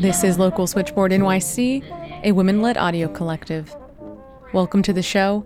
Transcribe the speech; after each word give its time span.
This 0.00 0.24
is 0.24 0.38
Local 0.38 0.66
Switchboard 0.66 1.12
NYC, 1.12 2.24
a 2.24 2.32
women 2.32 2.62
led 2.62 2.78
audio 2.78 3.06
collective. 3.06 3.76
Welcome 4.54 4.82
to 4.84 4.94
the 4.94 5.02
show. 5.02 5.44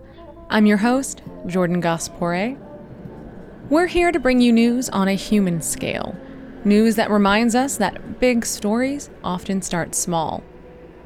I'm 0.49 0.65
your 0.65 0.77
host, 0.77 1.21
Jordan 1.45 1.81
Gass-Pooré. 1.81 2.57
We're 3.69 3.87
here 3.87 4.13
to 4.13 4.19
bring 4.19 4.39
you 4.39 4.53
news 4.53 4.87
on 4.87 5.09
a 5.09 5.13
human 5.13 5.61
scale. 5.61 6.15
News 6.63 6.95
that 6.95 7.11
reminds 7.11 7.53
us 7.53 7.75
that 7.75 8.21
big 8.21 8.45
stories 8.45 9.09
often 9.25 9.61
start 9.61 9.93
small. 9.93 10.41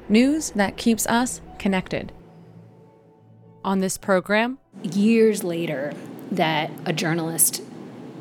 News 0.10 0.52
that 0.52 0.78
keeps 0.78 1.08
us 1.08 1.42
connected. 1.58 2.12
On 3.64 3.80
this 3.80 3.98
program, 3.98 4.60
years 4.84 5.44
later, 5.44 5.94
that 6.30 6.70
a 6.86 6.94
journalist 6.94 7.64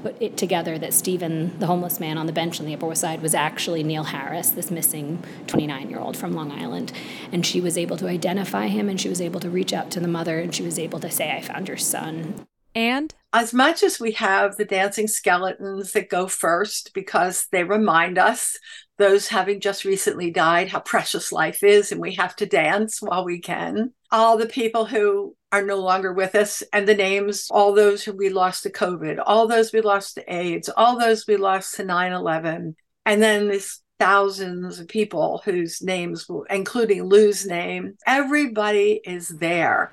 put 0.08 0.22
it 0.22 0.38
together 0.38 0.78
that 0.78 0.94
Stephen, 0.94 1.58
the 1.58 1.66
homeless 1.66 2.00
man 2.00 2.16
on 2.16 2.26
the 2.26 2.32
bench 2.32 2.60
on 2.60 2.66
the 2.66 2.74
Upper 2.74 2.86
West 2.86 3.02
Side, 3.02 3.20
was 3.20 3.34
actually 3.34 3.82
Neil 3.82 4.04
Harris, 4.04 4.50
this 4.50 4.70
missing 4.70 5.22
29 5.48 5.90
year 5.90 5.98
old 5.98 6.16
from 6.16 6.32
Long 6.32 6.50
Island. 6.50 6.92
And 7.30 7.44
she 7.44 7.60
was 7.60 7.76
able 7.76 7.98
to 7.98 8.08
identify 8.08 8.68
him 8.68 8.88
and 8.88 8.98
she 8.98 9.10
was 9.10 9.20
able 9.20 9.40
to 9.40 9.50
reach 9.50 9.74
out 9.74 9.90
to 9.92 10.00
the 10.00 10.08
mother 10.08 10.38
and 10.38 10.54
she 10.54 10.62
was 10.62 10.78
able 10.78 10.98
to 11.00 11.10
say, 11.10 11.30
I 11.30 11.42
found 11.42 11.68
your 11.68 11.76
son. 11.76 12.46
And 12.74 13.14
as 13.34 13.52
much 13.52 13.82
as 13.82 14.00
we 14.00 14.12
have 14.12 14.56
the 14.56 14.64
dancing 14.64 15.08
skeletons 15.08 15.92
that 15.92 16.08
go 16.08 16.26
first 16.26 16.94
because 16.94 17.46
they 17.52 17.64
remind 17.64 18.16
us, 18.16 18.56
those 18.96 19.28
having 19.28 19.60
just 19.60 19.84
recently 19.84 20.30
died, 20.30 20.68
how 20.68 20.80
precious 20.80 21.32
life 21.32 21.62
is, 21.62 21.92
and 21.92 22.00
we 22.00 22.14
have 22.14 22.34
to 22.36 22.46
dance 22.46 23.02
while 23.02 23.24
we 23.24 23.40
can. 23.40 23.92
All 24.10 24.38
the 24.38 24.46
people 24.46 24.86
who 24.86 25.36
are 25.50 25.62
no 25.62 25.78
longer 25.78 26.12
with 26.12 26.34
us 26.34 26.62
and 26.72 26.86
the 26.86 26.94
names, 26.94 27.48
all 27.50 27.72
those 27.72 28.04
who 28.04 28.12
we 28.12 28.28
lost 28.28 28.62
to 28.64 28.70
COVID, 28.70 29.22
all 29.24 29.46
those 29.46 29.72
we 29.72 29.80
lost 29.80 30.14
to 30.14 30.32
AIDS, 30.32 30.68
all 30.76 30.98
those 30.98 31.26
we 31.26 31.36
lost 31.36 31.74
to 31.76 31.84
9 31.84 32.12
11. 32.12 32.76
And 33.06 33.22
then 33.22 33.48
this 33.48 33.80
thousands 33.98 34.78
of 34.78 34.88
people 34.88 35.42
whose 35.44 35.82
names, 35.82 36.26
including 36.50 37.02
Lou's 37.04 37.46
name, 37.46 37.96
everybody 38.06 39.00
is 39.04 39.28
there. 39.28 39.92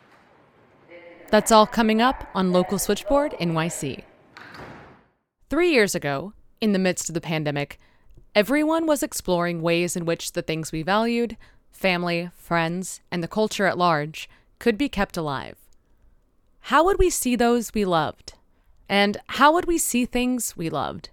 That's 1.30 1.52
all 1.52 1.66
coming 1.66 2.02
up 2.02 2.30
on 2.36 2.52
Local 2.52 2.78
Switchboard 2.78 3.34
NYC. 3.40 4.04
Three 5.50 5.72
years 5.72 5.96
ago, 5.96 6.34
in 6.62 6.72
the 6.72 6.80
midst 6.80 7.10
of 7.10 7.16
the 7.16 7.22
pandemic, 7.22 7.80
everyone 8.36 8.86
was 8.86 9.02
exploring 9.02 9.62
ways 9.62 9.96
in 9.96 10.06
which 10.06 10.34
the 10.34 10.42
things 10.42 10.72
we 10.72 10.84
valued 10.84 11.38
family, 11.72 12.30
friends, 12.38 13.02
and 13.12 13.22
the 13.22 13.28
culture 13.28 13.66
at 13.66 13.78
large 13.78 14.30
could 14.60 14.78
be 14.78 14.90
kept 14.90 15.18
alive. 15.18 15.58
How 16.62 16.84
would 16.84 16.98
we 16.98 17.10
see 17.10 17.36
those 17.36 17.74
we 17.74 17.86
loved? 17.86 18.34
And 18.90 19.18
how 19.28 19.54
would 19.54 19.66
we 19.66 19.78
see 19.78 20.06
things 20.06 20.56
we 20.58 20.70
loved? 20.70 21.10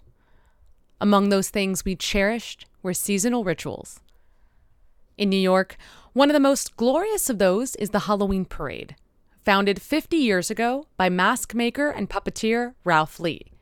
Among 1.00 1.28
those 1.28 1.50
things 1.50 1.84
we 1.84 1.96
cherished 1.96 2.66
were 2.82 2.94
seasonal 2.94 3.44
rituals. 3.44 4.00
In 5.18 5.28
New 5.28 5.36
York, 5.36 5.76
one 6.12 6.30
of 6.30 6.34
the 6.34 6.40
most 6.40 6.76
glorious 6.76 7.28
of 7.28 7.38
those 7.38 7.74
is 7.76 7.90
the 7.90 8.00
Halloween 8.00 8.44
Parade, 8.44 8.96
founded 9.44 9.80
50 9.80 10.16
years 10.16 10.50
ago 10.50 10.86
by 10.96 11.08
mask 11.08 11.54
maker 11.54 11.90
and 11.90 12.08
puppeteer 12.08 12.74
Ralph 12.84 13.18
Lee. 13.18 13.52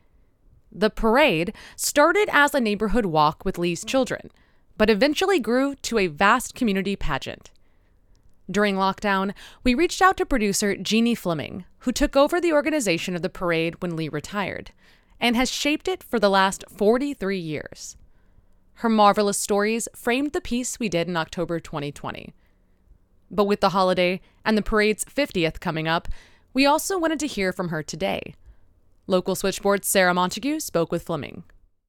The 0.71 0.89
parade 0.89 1.53
started 1.75 2.29
as 2.31 2.53
a 2.53 2.61
neighborhood 2.61 3.05
walk 3.05 3.43
with 3.43 3.57
Lee's 3.57 3.83
children, 3.83 4.31
but 4.77 4.89
eventually 4.89 5.39
grew 5.39 5.75
to 5.75 5.97
a 5.97 6.07
vast 6.07 6.55
community 6.55 6.95
pageant. 6.95 7.51
During 8.51 8.75
lockdown, 8.75 9.33
we 9.63 9.73
reached 9.73 10.01
out 10.01 10.17
to 10.17 10.25
producer 10.25 10.75
Jeanne 10.75 11.15
Fleming, 11.15 11.63
who 11.79 11.93
took 11.93 12.17
over 12.17 12.41
the 12.41 12.51
organization 12.51 13.15
of 13.15 13.21
the 13.21 13.29
parade 13.29 13.81
when 13.81 13.95
Lee 13.95 14.09
retired, 14.09 14.71
and 15.21 15.37
has 15.37 15.49
shaped 15.49 15.87
it 15.87 16.03
for 16.03 16.19
the 16.19 16.29
last 16.29 16.65
43 16.69 17.37
years. 17.37 17.95
Her 18.75 18.89
marvelous 18.89 19.37
stories 19.37 19.87
framed 19.95 20.33
the 20.33 20.41
piece 20.41 20.79
we 20.79 20.89
did 20.89 21.07
in 21.07 21.15
October 21.15 21.59
2020. 21.59 22.33
But 23.29 23.45
with 23.45 23.61
the 23.61 23.69
holiday 23.69 24.19
and 24.43 24.57
the 24.57 24.63
parade's 24.63 25.05
50th 25.05 25.61
coming 25.61 25.87
up, 25.87 26.09
we 26.53 26.65
also 26.65 26.99
wanted 26.99 27.19
to 27.19 27.27
hear 27.27 27.53
from 27.53 27.69
her 27.69 27.81
today. 27.81 28.35
Local 29.07 29.35
switchboard 29.35 29.85
Sarah 29.85 30.13
Montague 30.13 30.59
spoke 30.59 30.91
with 30.91 31.03
Fleming. 31.03 31.43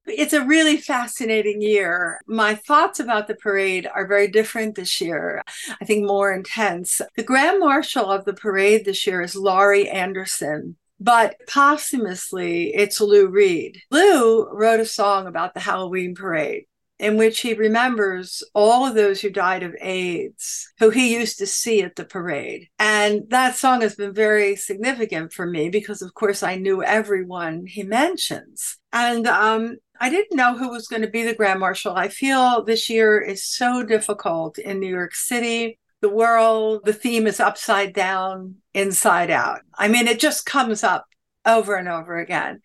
It's 0.06 0.32
a 0.32 0.44
really 0.44 0.76
fascinating 0.76 1.62
year. 1.62 2.20
My 2.26 2.54
thoughts 2.54 2.98
about 2.98 3.28
the 3.28 3.34
parade 3.34 3.88
are 3.94 4.06
very 4.06 4.28
different 4.28 4.74
this 4.74 5.00
year. 5.00 5.42
I 5.80 5.84
think 5.84 6.06
more 6.06 6.32
intense. 6.32 7.00
The 7.16 7.22
Grand 7.22 7.60
Marshal 7.60 8.10
of 8.10 8.24
the 8.24 8.34
parade 8.34 8.84
this 8.84 9.06
year 9.06 9.22
is 9.22 9.36
Laurie 9.36 9.88
Anderson. 9.88 10.76
But 10.98 11.36
posthumously, 11.48 12.74
it's 12.74 13.00
Lou 13.00 13.26
Reed. 13.26 13.80
Lou 13.90 14.48
wrote 14.52 14.78
a 14.78 14.86
song 14.86 15.26
about 15.26 15.52
the 15.54 15.60
Halloween 15.60 16.14
parade 16.14 16.66
in 17.02 17.16
which 17.16 17.40
he 17.40 17.52
remembers 17.52 18.44
all 18.54 18.86
of 18.86 18.94
those 18.94 19.20
who 19.20 19.28
died 19.28 19.64
of 19.64 19.74
AIDS, 19.80 20.72
who 20.78 20.90
he 20.90 21.12
used 21.12 21.36
to 21.38 21.46
see 21.46 21.82
at 21.82 21.96
the 21.96 22.04
parade. 22.04 22.68
And 22.78 23.22
that 23.30 23.56
song 23.56 23.80
has 23.80 23.96
been 23.96 24.14
very 24.14 24.54
significant 24.54 25.32
for 25.32 25.44
me 25.44 25.68
because, 25.68 26.00
of 26.00 26.14
course, 26.14 26.44
I 26.44 26.54
knew 26.54 26.84
everyone 26.84 27.66
he 27.66 27.82
mentions. 27.82 28.78
And 28.92 29.26
um, 29.26 29.78
I 30.02 30.10
didn't 30.10 30.36
know 30.36 30.58
who 30.58 30.68
was 30.68 30.88
going 30.88 31.02
to 31.02 31.08
be 31.08 31.22
the 31.22 31.32
Grand 31.32 31.60
Marshal. 31.60 31.94
I 31.94 32.08
feel 32.08 32.64
this 32.64 32.90
year 32.90 33.20
is 33.20 33.44
so 33.44 33.84
difficult 33.84 34.58
in 34.58 34.80
New 34.80 34.88
York 34.88 35.14
City. 35.14 35.78
The 36.00 36.08
world, 36.08 36.84
the 36.84 36.92
theme 36.92 37.28
is 37.28 37.38
upside 37.38 37.94
down, 37.94 38.56
inside 38.74 39.30
out. 39.30 39.60
I 39.78 39.86
mean, 39.86 40.08
it 40.08 40.18
just 40.18 40.44
comes 40.44 40.82
up 40.82 41.06
over 41.46 41.76
and 41.76 41.86
over 41.86 42.18
again. 42.18 42.62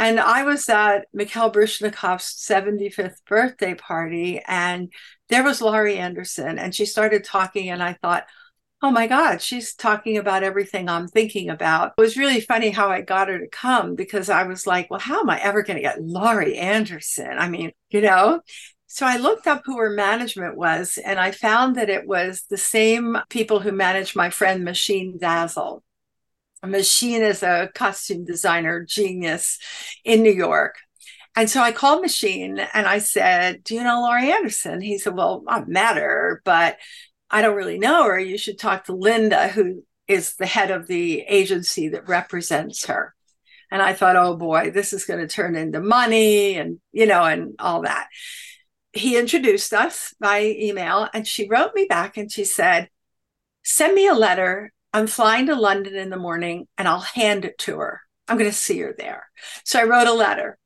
And 0.00 0.18
I 0.18 0.42
was 0.42 0.68
at 0.68 1.06
Mikhail 1.14 1.52
Baryshnikov's 1.52 2.24
75th 2.44 3.24
birthday 3.24 3.74
party, 3.74 4.42
and 4.44 4.92
there 5.28 5.44
was 5.44 5.62
Laurie 5.62 5.98
Anderson, 5.98 6.58
and 6.58 6.74
she 6.74 6.86
started 6.86 7.22
talking, 7.22 7.70
and 7.70 7.84
I 7.84 7.92
thought, 8.02 8.24
oh 8.82 8.90
my 8.90 9.06
God, 9.06 9.42
she's 9.42 9.74
talking 9.74 10.16
about 10.16 10.42
everything 10.42 10.88
I'm 10.88 11.06
thinking 11.06 11.50
about. 11.50 11.92
It 11.98 12.00
was 12.00 12.16
really 12.16 12.40
funny 12.40 12.70
how 12.70 12.88
I 12.88 13.02
got 13.02 13.28
her 13.28 13.38
to 13.38 13.48
come 13.48 13.94
because 13.94 14.30
I 14.30 14.44
was 14.44 14.66
like, 14.66 14.90
well, 14.90 15.00
how 15.00 15.20
am 15.20 15.28
I 15.28 15.38
ever 15.40 15.62
going 15.62 15.76
to 15.76 15.82
get 15.82 16.02
Laurie 16.02 16.56
Anderson? 16.56 17.36
I 17.38 17.48
mean, 17.48 17.72
you 17.90 18.00
know? 18.00 18.40
So 18.86 19.06
I 19.06 19.18
looked 19.18 19.46
up 19.46 19.62
who 19.64 19.78
her 19.78 19.90
management 19.90 20.56
was, 20.56 20.98
and 20.98 21.20
I 21.20 21.30
found 21.30 21.76
that 21.76 21.90
it 21.90 22.08
was 22.08 22.44
the 22.50 22.56
same 22.56 23.18
people 23.28 23.60
who 23.60 23.70
managed 23.70 24.16
my 24.16 24.30
friend 24.30 24.64
Machine 24.64 25.18
Dazzle. 25.20 25.84
Machine 26.64 27.22
is 27.22 27.42
a 27.42 27.70
costume 27.74 28.24
designer 28.24 28.84
genius 28.84 29.58
in 30.04 30.22
New 30.22 30.32
York. 30.32 30.76
And 31.36 31.48
so 31.48 31.60
I 31.62 31.70
called 31.70 32.02
Machine 32.02 32.58
and 32.58 32.86
I 32.86 32.98
said, 32.98 33.62
Do 33.62 33.76
you 33.76 33.84
know 33.84 34.00
Laurie 34.00 34.32
Anderson? 34.32 34.80
He 34.80 34.98
said, 34.98 35.14
Well, 35.14 35.44
I 35.46 35.64
met 35.64 35.96
her, 35.96 36.42
but 36.44 36.76
I 37.30 37.42
don't 37.42 37.56
really 37.56 37.78
know 37.78 38.04
her. 38.04 38.18
You 38.18 38.36
should 38.36 38.58
talk 38.58 38.84
to 38.84 38.94
Linda, 38.94 39.48
who 39.48 39.84
is 40.08 40.34
the 40.34 40.46
head 40.46 40.70
of 40.70 40.88
the 40.88 41.20
agency 41.20 41.88
that 41.88 42.08
represents 42.08 42.86
her. 42.86 43.14
And 43.70 43.80
I 43.80 43.92
thought, 43.92 44.16
oh 44.16 44.36
boy, 44.36 44.72
this 44.72 44.92
is 44.92 45.04
going 45.04 45.20
to 45.20 45.28
turn 45.28 45.54
into 45.54 45.80
money 45.80 46.56
and, 46.56 46.80
you 46.90 47.06
know, 47.06 47.22
and 47.22 47.54
all 47.60 47.82
that. 47.82 48.08
He 48.92 49.16
introduced 49.16 49.72
us 49.72 50.12
by 50.20 50.42
email 50.42 51.08
and 51.14 51.26
she 51.26 51.48
wrote 51.48 51.72
me 51.76 51.86
back 51.88 52.16
and 52.16 52.30
she 52.30 52.44
said, 52.44 52.90
send 53.62 53.94
me 53.94 54.08
a 54.08 54.14
letter. 54.14 54.72
I'm 54.92 55.06
flying 55.06 55.46
to 55.46 55.54
London 55.54 55.94
in 55.94 56.10
the 56.10 56.16
morning 56.16 56.66
and 56.76 56.88
I'll 56.88 56.98
hand 56.98 57.44
it 57.44 57.58
to 57.58 57.78
her. 57.78 58.00
I'm 58.26 58.36
going 58.36 58.50
to 58.50 58.56
see 58.56 58.80
her 58.80 58.92
there. 58.98 59.28
So 59.64 59.78
I 59.78 59.84
wrote 59.84 60.08
a 60.08 60.12
letter. 60.12 60.58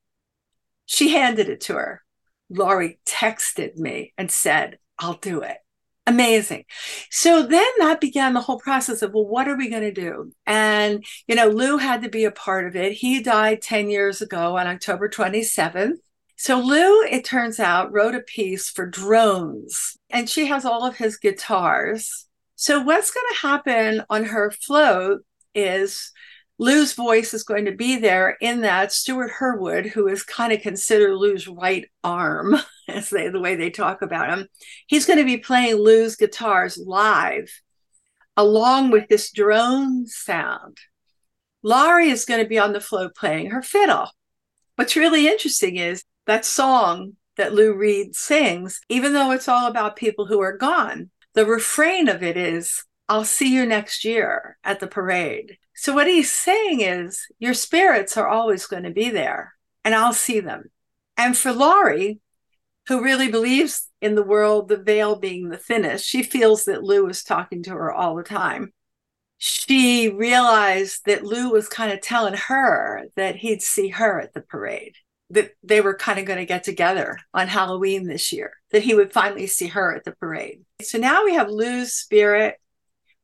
She 0.86 1.10
handed 1.10 1.50
it 1.50 1.60
to 1.62 1.74
her. 1.74 2.02
Laurie 2.48 2.98
texted 3.06 3.76
me 3.76 4.14
and 4.16 4.30
said, 4.30 4.78
I'll 4.98 5.18
do 5.18 5.42
it 5.42 5.58
amazing. 6.06 6.64
So 7.10 7.42
then 7.42 7.66
that 7.78 8.00
began 8.00 8.34
the 8.34 8.40
whole 8.40 8.58
process 8.58 9.02
of, 9.02 9.14
well, 9.14 9.26
what 9.26 9.48
are 9.48 9.56
we 9.56 9.70
going 9.70 9.82
to 9.82 9.92
do? 9.92 10.32
And, 10.46 11.04
you 11.26 11.34
know, 11.34 11.48
Lou 11.48 11.78
had 11.78 12.02
to 12.02 12.08
be 12.08 12.24
a 12.24 12.30
part 12.30 12.66
of 12.66 12.76
it. 12.76 12.92
He 12.92 13.22
died 13.22 13.62
10 13.62 13.90
years 13.90 14.20
ago 14.20 14.56
on 14.56 14.66
October 14.66 15.08
27th. 15.08 15.96
So 16.36 16.58
Lou, 16.60 17.02
it 17.04 17.24
turns 17.24 17.60
out, 17.60 17.92
wrote 17.92 18.14
a 18.14 18.20
piece 18.20 18.68
for 18.68 18.86
drones 18.86 19.96
and 20.10 20.28
she 20.28 20.46
has 20.46 20.64
all 20.64 20.84
of 20.84 20.96
his 20.96 21.16
guitars. 21.16 22.26
So 22.56 22.80
what's 22.80 23.10
going 23.10 23.26
to 23.32 23.46
happen 23.46 24.02
on 24.10 24.24
her 24.24 24.50
float 24.50 25.22
is 25.54 26.12
Lou's 26.58 26.92
voice 26.92 27.34
is 27.34 27.42
going 27.42 27.64
to 27.64 27.72
be 27.72 27.96
there 27.96 28.36
in 28.40 28.60
that. 28.60 28.92
Stewart 28.92 29.32
Hurwood, 29.32 29.86
who 29.86 30.06
is 30.06 30.22
kind 30.22 30.52
of 30.52 30.60
considered 30.60 31.16
Lou's 31.16 31.48
right 31.48 31.88
arm, 32.04 32.56
as 32.88 33.10
they 33.10 33.28
the 33.28 33.40
way 33.40 33.56
they 33.56 33.70
talk 33.70 34.02
about 34.02 34.30
him, 34.30 34.46
he's 34.86 35.06
going 35.06 35.18
to 35.18 35.24
be 35.24 35.36
playing 35.36 35.76
Lou's 35.76 36.16
guitars 36.16 36.78
live, 36.78 37.50
along 38.36 38.90
with 38.90 39.08
this 39.08 39.32
drone 39.32 40.06
sound. 40.06 40.78
Laurie 41.62 42.10
is 42.10 42.24
going 42.24 42.42
to 42.42 42.48
be 42.48 42.58
on 42.58 42.72
the 42.72 42.80
float 42.80 43.16
playing 43.16 43.50
her 43.50 43.62
fiddle. 43.62 44.10
What's 44.76 44.96
really 44.96 45.26
interesting 45.26 45.76
is 45.76 46.04
that 46.26 46.44
song 46.44 47.14
that 47.36 47.54
Lou 47.54 47.74
Reed 47.74 48.14
sings, 48.14 48.80
even 48.88 49.12
though 49.12 49.32
it's 49.32 49.48
all 49.48 49.66
about 49.66 49.96
people 49.96 50.26
who 50.26 50.40
are 50.40 50.56
gone, 50.56 51.10
the 51.34 51.46
refrain 51.46 52.08
of 52.08 52.22
it 52.22 52.36
is, 52.36 52.84
I'll 53.08 53.24
see 53.24 53.52
you 53.52 53.66
next 53.66 54.04
year 54.04 54.56
at 54.62 54.78
the 54.78 54.86
parade. 54.86 55.58
So, 55.74 55.92
what 55.92 56.06
he's 56.06 56.30
saying 56.30 56.80
is, 56.80 57.26
your 57.38 57.54
spirits 57.54 58.16
are 58.16 58.28
always 58.28 58.66
going 58.66 58.84
to 58.84 58.90
be 58.90 59.10
there, 59.10 59.54
and 59.84 59.94
I'll 59.94 60.12
see 60.12 60.40
them. 60.40 60.70
And 61.16 61.36
for 61.36 61.52
Laurie, 61.52 62.20
who 62.88 63.02
really 63.02 63.30
believes 63.30 63.88
in 64.00 64.14
the 64.14 64.22
world, 64.22 64.68
the 64.68 64.76
veil 64.76 65.16
being 65.16 65.48
the 65.48 65.56
thinnest. 65.56 66.04
She 66.04 66.22
feels 66.22 66.66
that 66.66 66.82
Lou 66.82 67.08
is 67.08 67.22
talking 67.22 67.62
to 67.64 67.70
her 67.70 67.92
all 67.92 68.14
the 68.14 68.22
time. 68.22 68.72
She 69.38 70.10
realized 70.10 71.02
that 71.06 71.24
Lou 71.24 71.50
was 71.50 71.68
kind 71.68 71.92
of 71.92 72.00
telling 72.00 72.34
her 72.34 73.04
that 73.16 73.36
he'd 73.36 73.62
see 73.62 73.88
her 73.88 74.20
at 74.20 74.34
the 74.34 74.42
parade, 74.42 74.96
that 75.30 75.52
they 75.62 75.80
were 75.80 75.96
kind 75.96 76.18
of 76.18 76.26
going 76.26 76.38
to 76.38 76.46
get 76.46 76.64
together 76.64 77.18
on 77.32 77.48
Halloween 77.48 78.06
this 78.06 78.32
year, 78.32 78.52
that 78.70 78.82
he 78.82 78.94
would 78.94 79.12
finally 79.12 79.46
see 79.46 79.68
her 79.68 79.94
at 79.94 80.04
the 80.04 80.12
parade. 80.12 80.62
So 80.82 80.98
now 80.98 81.24
we 81.24 81.34
have 81.34 81.48
Lou's 81.48 81.94
spirit. 81.94 82.56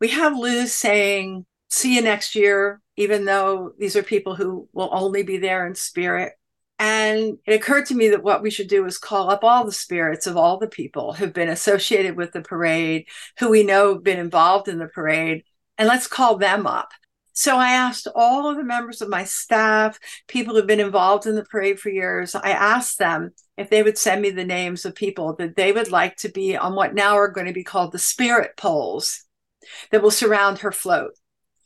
We 0.01 0.09
have 0.09 0.37
Lou 0.37 0.67
saying, 0.67 1.45
See 1.71 1.95
you 1.95 2.03
next 2.03 2.35
year, 2.35 2.81
even 2.97 3.25
though 3.25 3.73
these 3.79 3.97
are 3.97 4.03
people 4.03 4.35
who 4.35 4.69
will 4.73 4.91
only 4.93 5.23
be 5.23 5.39
there 5.39 5.67
in 5.67 5.75
spirit. 5.75 6.33
And 6.79 7.39
it 7.47 7.55
occurred 7.55 7.87
to 7.87 7.95
me 7.95 8.09
that 8.09 8.23
what 8.23 8.43
we 8.43 8.51
should 8.51 8.69
do 8.69 8.87
is 8.87 8.99
call 8.99 9.31
up 9.31 9.45
all 9.45 9.65
the 9.65 9.73
spirits 9.73 10.27
of 10.27 10.37
all 10.37 10.59
the 10.59 10.67
people 10.67 11.13
who've 11.13 11.33
been 11.33 11.51
associated 11.51 12.17
with 12.17 12.33
the 12.33 12.41
parade, 12.41 13.07
who 13.39 13.51
we 13.51 13.63
know 13.63 13.95
have 13.95 14.03
been 14.03 14.19
involved 14.19 14.67
in 14.67 14.79
the 14.79 14.89
parade, 14.89 15.45
and 15.79 15.87
let's 15.87 16.07
call 16.07 16.37
them 16.37 16.67
up. 16.67 16.91
So 17.33 17.57
I 17.57 17.71
asked 17.73 18.09
all 18.15 18.51
of 18.51 18.57
the 18.57 18.65
members 18.65 19.01
of 19.01 19.09
my 19.09 19.25
staff, 19.25 19.99
people 20.27 20.55
who've 20.55 20.67
been 20.67 20.81
involved 20.81 21.27
in 21.27 21.35
the 21.35 21.45
parade 21.45 21.79
for 21.79 21.91
years, 21.91 22.35
I 22.35 22.51
asked 22.51 22.99
them 22.99 23.33
if 23.57 23.71
they 23.71 23.83
would 23.83 23.97
send 23.97 24.23
me 24.23 24.31
the 24.31 24.45
names 24.45 24.85
of 24.85 24.95
people 24.95 25.37
that 25.37 25.57
they 25.57 25.73
would 25.73 25.91
like 25.91 26.17
to 26.17 26.29
be 26.31 26.57
on 26.57 26.75
what 26.75 26.95
now 26.95 27.17
are 27.17 27.29
going 27.29 27.47
to 27.47 27.53
be 27.53 27.65
called 27.65 27.93
the 27.93 27.99
spirit 27.99 28.57
poles 28.57 29.25
that 29.91 30.03
will 30.03 30.11
surround 30.11 30.59
her 30.59 30.73
float. 30.73 31.13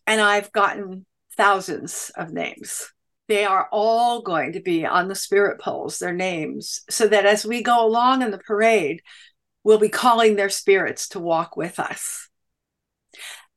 And 0.07 0.21
I've 0.21 0.53
gotten 0.53 1.07
thousands 1.37 2.11
of 2.17 2.33
names 2.33 2.93
they 3.29 3.45
are 3.45 3.69
all 3.73 4.23
going 4.23 4.53
to 4.53 4.61
be 4.61 4.85
on 4.85 5.09
the 5.09 5.15
spirit 5.15 5.61
poles, 5.61 5.99
their 5.99 6.13
names, 6.13 6.83
so 6.91 7.09
that 7.09 7.27
as 7.27 7.45
we 7.45 7.63
go 7.63 7.87
along 7.87 8.23
in 8.23 8.31
the 8.31 8.39
parade, 8.39 9.03
we'll 9.63 9.79
be 9.79 9.89
calling 9.89 10.37
their 10.37 10.51
spirits 10.51 11.09
to 11.09 11.21
walk 11.21 11.57
with 11.57 11.79
us. 11.79 12.29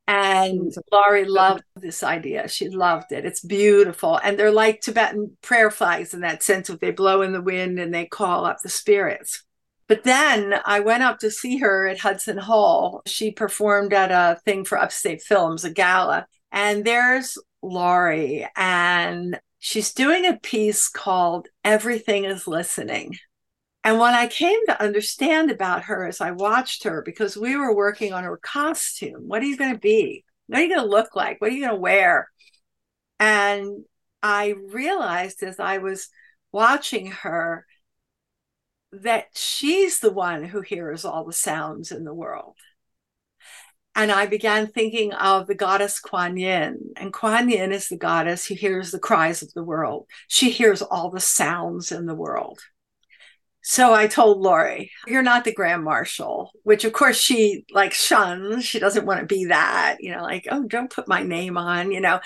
And 0.10 0.72
Laurie 0.90 1.26
loved 1.26 1.64
this 1.76 2.02
idea. 2.02 2.48
She 2.48 2.70
loved 2.70 3.12
it. 3.12 3.26
It's 3.26 3.42
beautiful. 3.42 4.18
And 4.24 4.40
they're 4.40 4.52
like 4.52 4.80
Tibetan 4.80 5.36
prayer 5.42 5.70
flags 5.70 6.14
in 6.14 6.22
that 6.22 6.44
sense 6.44 6.70
of 6.70 6.80
they 6.80 6.92
blow 6.92 7.22
in 7.24 7.34
the 7.34 7.42
wind 7.42 7.78
and 7.78 7.94
they 7.94 8.06
call 8.06 8.46
up 8.46 8.60
the 8.64 8.70
spirits. 8.70 9.44
But 9.90 10.06
then 10.06 10.56
I 10.66 10.80
went 10.80 11.04
up 11.04 11.20
to 11.20 11.32
see 11.32 11.58
her 11.58 11.88
at 11.88 12.00
Hudson 12.00 12.38
Hall. 12.38 13.02
She 13.06 13.32
performed 13.32 13.94
at 13.94 14.12
a 14.12 14.40
thing 14.46 14.64
for 14.64 14.78
Upstate 14.78 15.22
Films, 15.22 15.66
a 15.66 15.70
gala. 15.70 16.26
And 16.52 16.86
there's 16.86 17.38
Laurie. 17.62 18.48
And 18.56 19.40
she's 19.60 19.94
doing 19.94 20.26
a 20.26 20.38
piece 20.38 20.88
called 20.90 21.48
Everything 21.64 22.26
is 22.26 22.48
Listening. 22.48 23.16
And 23.84 24.00
what 24.00 24.14
I 24.14 24.28
came 24.28 24.60
to 24.66 24.82
understand 24.82 25.50
about 25.50 25.84
her 25.84 26.06
as 26.08 26.20
I 26.20 26.32
watched 26.32 26.84
her, 26.84 27.02
because 27.02 27.38
we 27.38 27.56
were 27.56 27.74
working 27.74 28.12
on 28.12 28.26
her 28.26 28.38
costume, 28.38 29.28
what 29.28 29.42
are 29.42 29.46
you 29.46 29.58
going 29.58 29.74
to 29.74 29.80
be? 29.80 30.26
What 30.48 30.60
are 30.60 30.64
you 30.64 30.70
going 30.70 30.82
to 30.82 30.90
look 30.90 31.16
like? 31.16 31.40
What 31.40 31.52
are 31.52 31.54
you 31.54 31.62
going 31.66 31.76
to 31.76 31.82
wear? 31.82 32.30
And 33.20 33.86
I 34.22 34.56
realized 34.72 35.42
as 35.44 35.60
I 35.60 35.78
was 35.78 36.10
watching 36.52 37.12
her 37.12 37.66
that 38.92 39.26
she's 39.36 40.00
the 40.00 40.12
one 40.12 40.44
who 40.44 40.62
hears 40.62 41.06
all 41.06 41.26
the 41.26 41.34
sounds 41.34 41.92
in 41.92 42.04
the 42.04 42.14
world. 42.14 42.56
And 43.98 44.12
I 44.12 44.28
began 44.28 44.68
thinking 44.68 45.12
of 45.14 45.48
the 45.48 45.56
goddess 45.56 46.00
Kuan 46.00 46.38
Yin. 46.38 46.92
And 46.98 47.12
Kuan 47.12 47.50
Yin 47.50 47.72
is 47.72 47.90
the 47.90 47.98
goddess 47.98 48.46
who 48.46 48.54
hears 48.54 48.92
the 48.92 49.00
cries 49.00 49.42
of 49.42 49.52
the 49.54 49.64
world. 49.64 50.06
She 50.28 50.52
hears 50.52 50.84
all 50.84 51.10
the 51.10 51.20
sounds 51.20 51.92
in 51.92 52.06
the 52.06 52.14
world. 52.14 52.60
So 53.64 53.96
I 53.96 54.06
told 54.06 54.38
Laurie, 54.38 54.92
you're 55.08 55.24
not 55.24 55.46
the 55.46 55.54
grand 55.54 55.84
marshal, 55.84 56.52
which 56.62 56.86
of 56.86 56.94
course 56.94 57.18
she 57.18 57.66
like 57.72 57.92
shuns. 57.92 58.64
She 58.64 58.78
doesn't 58.78 59.08
want 59.08 59.22
to 59.22 59.26
be 59.26 59.46
that, 59.46 59.98
you 60.00 60.12
know, 60.12 60.22
like, 60.22 60.48
oh, 60.52 60.64
don't 60.66 60.94
put 60.94 61.08
my 61.08 61.24
name 61.24 61.58
on, 61.58 61.92
you 61.92 62.00
know. 62.00 62.20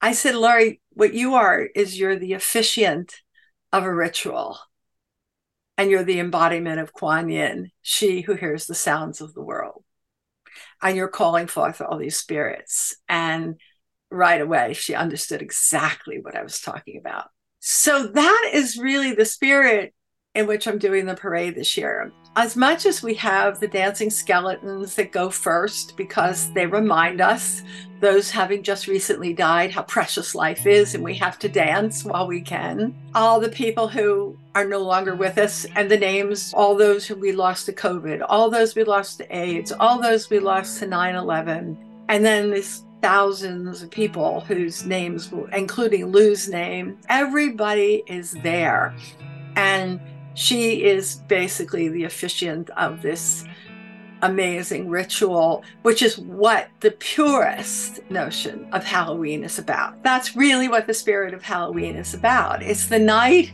I 0.00 0.14
said, 0.14 0.34
Laurie, 0.34 0.80
what 0.90 1.14
you 1.14 1.36
are 1.36 1.60
is 1.62 1.96
you're 1.96 2.18
the 2.18 2.32
officiant 2.32 3.14
of 3.72 3.84
a 3.84 3.94
ritual. 3.94 4.58
And 5.78 5.92
you're 5.92 6.04
the 6.04 6.18
embodiment 6.18 6.80
of 6.80 6.92
Kuan 6.92 7.28
Yin, 7.28 7.70
she 7.82 8.22
who 8.22 8.34
hears 8.34 8.66
the 8.66 8.74
sounds 8.74 9.20
of 9.20 9.32
the 9.32 9.42
world 9.42 9.83
and 10.84 10.96
you're 10.96 11.08
calling 11.08 11.46
forth 11.46 11.80
all 11.80 11.98
these 11.98 12.16
spirits. 12.16 12.94
And 13.08 13.58
right 14.10 14.40
away, 14.40 14.74
she 14.74 14.94
understood 14.94 15.42
exactly 15.42 16.20
what 16.20 16.36
I 16.36 16.42
was 16.42 16.60
talking 16.60 16.98
about. 16.98 17.28
So 17.60 18.08
that 18.08 18.50
is 18.52 18.76
really 18.76 19.14
the 19.14 19.24
spirit 19.24 19.94
in 20.34 20.46
which 20.46 20.66
I'm 20.66 20.78
doing 20.78 21.06
the 21.06 21.14
parade 21.14 21.54
this 21.54 21.76
year. 21.76 22.12
As 22.36 22.56
much 22.56 22.84
as 22.84 23.02
we 23.02 23.14
have 23.14 23.60
the 23.60 23.68
dancing 23.68 24.10
skeletons 24.10 24.96
that 24.96 25.12
go 25.12 25.30
first 25.30 25.96
because 25.96 26.52
they 26.52 26.66
remind 26.66 27.20
us, 27.20 27.62
those 28.00 28.30
having 28.30 28.64
just 28.64 28.88
recently 28.88 29.32
died, 29.32 29.70
how 29.70 29.82
precious 29.82 30.34
life 30.34 30.66
is, 30.66 30.94
and 30.94 31.04
we 31.04 31.14
have 31.14 31.38
to 31.38 31.48
dance 31.48 32.04
while 32.04 32.26
we 32.26 32.40
can. 32.40 32.94
All 33.14 33.38
the 33.38 33.48
people 33.48 33.86
who 33.86 34.36
are 34.56 34.66
no 34.66 34.80
longer 34.80 35.14
with 35.14 35.38
us, 35.38 35.64
and 35.76 35.88
the 35.88 35.96
names, 35.96 36.52
all 36.54 36.74
those 36.74 37.06
who 37.06 37.14
we 37.14 37.30
lost 37.32 37.66
to 37.66 37.72
COVID, 37.72 38.24
all 38.28 38.50
those 38.50 38.74
we 38.74 38.82
lost 38.82 39.18
to 39.18 39.36
AIDS, 39.36 39.72
all 39.72 40.02
those 40.02 40.28
we 40.28 40.40
lost 40.40 40.80
to 40.80 40.86
9 40.86 41.14
11, 41.14 41.78
and 42.08 42.24
then 42.24 42.50
this 42.50 42.82
thousands 43.00 43.82
of 43.82 43.90
people 43.90 44.40
whose 44.40 44.84
names, 44.86 45.30
including 45.52 46.06
Lou's 46.06 46.48
name, 46.48 46.98
everybody 47.08 48.02
is 48.06 48.32
there. 48.42 48.94
And 49.56 50.00
she 50.34 50.84
is 50.84 51.16
basically 51.28 51.88
the 51.88 52.04
officiant 52.04 52.70
of 52.70 53.02
this 53.02 53.44
amazing 54.22 54.88
ritual, 54.88 55.62
which 55.82 56.02
is 56.02 56.18
what 56.18 56.68
the 56.80 56.92
purest 56.92 58.00
notion 58.10 58.66
of 58.72 58.82
Halloween 58.82 59.44
is 59.44 59.58
about. 59.58 60.02
That's 60.02 60.34
really 60.34 60.68
what 60.68 60.86
the 60.86 60.94
spirit 60.94 61.34
of 61.34 61.42
Halloween 61.42 61.96
is 61.96 62.14
about. 62.14 62.62
It's 62.62 62.86
the 62.86 62.98
night 62.98 63.52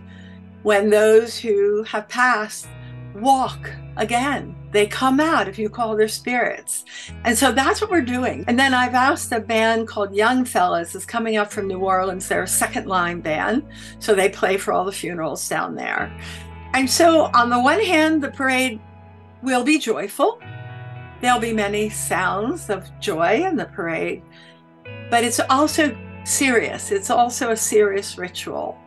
when 0.63 0.91
those 0.91 1.39
who 1.39 1.83
have 1.85 2.09
passed 2.09 2.69
walk 3.15 3.71
again. 3.97 4.55
They 4.73 4.87
come 4.87 5.19
out 5.19 5.49
if 5.49 5.59
you 5.59 5.69
call 5.69 5.97
their 5.97 6.07
spirits. 6.07 6.85
And 7.25 7.37
so 7.37 7.51
that's 7.51 7.81
what 7.81 7.91
we're 7.91 8.03
doing. 8.03 8.45
And 8.47 8.57
then 8.57 8.73
I've 8.73 8.95
asked 8.95 9.33
a 9.33 9.41
band 9.41 9.89
called 9.89 10.15
Young 10.15 10.45
Fellaz 10.45 10.95
is 10.95 11.05
coming 11.05 11.37
up 11.37 11.51
from 11.51 11.67
New 11.67 11.81
Orleans. 11.81 12.29
They're 12.29 12.45
a 12.45 12.49
second 12.49 12.87
line 12.87 13.21
band. 13.21 13.65
So 13.99 14.15
they 14.15 14.29
play 14.29 14.57
for 14.57 14.73
all 14.73 14.85
the 14.85 14.93
funerals 14.93 15.49
down 15.49 15.75
there. 15.75 16.17
And 16.73 16.89
so, 16.89 17.31
on 17.35 17.51
the 17.51 17.61
one 17.61 17.81
hand, 17.81 18.23
the 18.23 18.31
parade 18.31 18.81
will 19.43 19.65
be 19.65 19.79
joyful. 19.79 20.41
There'll 21.21 21.41
be 21.41 21.53
many 21.53 21.91
sounds 21.91 22.71
of 22.71 22.89
joy 23.01 23.45
in 23.45 23.57
the 23.57 23.65
parade, 23.67 24.23
but 25.11 25.25
it's 25.25 25.41
also 25.51 25.97
serious. 26.25 26.93
It's 26.93 27.11
also 27.11 27.51
a 27.51 27.57
serious 27.57 28.17
ritual. 28.17 28.79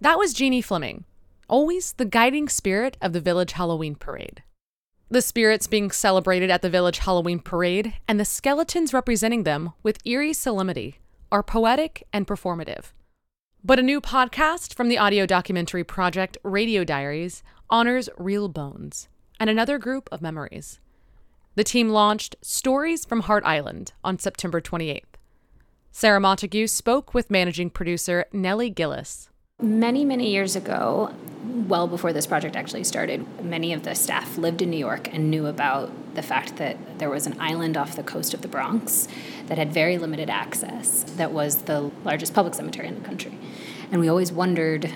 That 0.00 0.18
was 0.18 0.32
Jeanne 0.32 0.62
Fleming, 0.62 1.04
always 1.46 1.92
the 1.92 2.04
guiding 2.04 2.48
spirit 2.48 2.96
of 3.00 3.12
the 3.12 3.20
Village 3.20 3.52
Halloween 3.52 3.94
Parade 3.94 4.42
the 5.12 5.20
spirits 5.20 5.66
being 5.66 5.90
celebrated 5.90 6.48
at 6.48 6.62
the 6.62 6.70
village 6.70 7.00
Halloween 7.00 7.38
parade, 7.38 7.92
and 8.08 8.18
the 8.18 8.24
skeletons 8.24 8.94
representing 8.94 9.42
them 9.42 9.74
with 9.82 9.98
eerie 10.06 10.32
solemnity 10.32 11.00
are 11.30 11.42
poetic 11.42 12.02
and 12.14 12.26
performative. 12.26 12.92
But 13.62 13.78
a 13.78 13.82
new 13.82 14.00
podcast 14.00 14.72
from 14.72 14.88
the 14.88 14.96
audio 14.96 15.26
documentary 15.26 15.84
project 15.84 16.38
Radio 16.42 16.82
Diaries 16.82 17.42
honors 17.68 18.08
real 18.16 18.48
bones 18.48 19.10
and 19.38 19.50
another 19.50 19.76
group 19.76 20.08
of 20.10 20.22
memories. 20.22 20.80
The 21.56 21.64
team 21.64 21.90
launched 21.90 22.36
Stories 22.40 23.04
from 23.04 23.20
Hart 23.20 23.44
Island 23.44 23.92
on 24.02 24.18
September 24.18 24.62
28th. 24.62 25.02
Sarah 25.90 26.20
Montague 26.20 26.68
spoke 26.68 27.12
with 27.12 27.30
managing 27.30 27.68
producer 27.68 28.24
Nellie 28.32 28.72
Gilles. 28.74 29.28
Many, 29.60 30.06
many 30.06 30.30
years 30.30 30.56
ago, 30.56 31.14
well 31.68 31.86
before 31.88 32.12
this 32.12 32.26
project 32.26 32.56
actually 32.56 32.84
started, 32.84 33.26
many 33.42 33.72
of 33.72 33.82
the 33.82 33.94
staff 33.94 34.38
lived 34.38 34.62
in 34.62 34.70
New 34.70 34.76
York 34.76 35.12
and 35.12 35.30
knew 35.30 35.46
about 35.46 35.90
the 36.14 36.22
fact 36.22 36.56
that 36.56 36.98
there 36.98 37.10
was 37.10 37.26
an 37.26 37.38
island 37.40 37.76
off 37.76 37.96
the 37.96 38.02
coast 38.02 38.34
of 38.34 38.42
the 38.42 38.48
Bronx 38.48 39.08
that 39.46 39.58
had 39.58 39.72
very 39.72 39.98
limited 39.98 40.28
access, 40.28 41.04
that 41.16 41.32
was 41.32 41.62
the 41.62 41.90
largest 42.04 42.34
public 42.34 42.54
cemetery 42.54 42.88
in 42.88 42.94
the 42.94 43.06
country. 43.06 43.38
And 43.90 44.00
we 44.00 44.08
always 44.08 44.32
wondered 44.32 44.92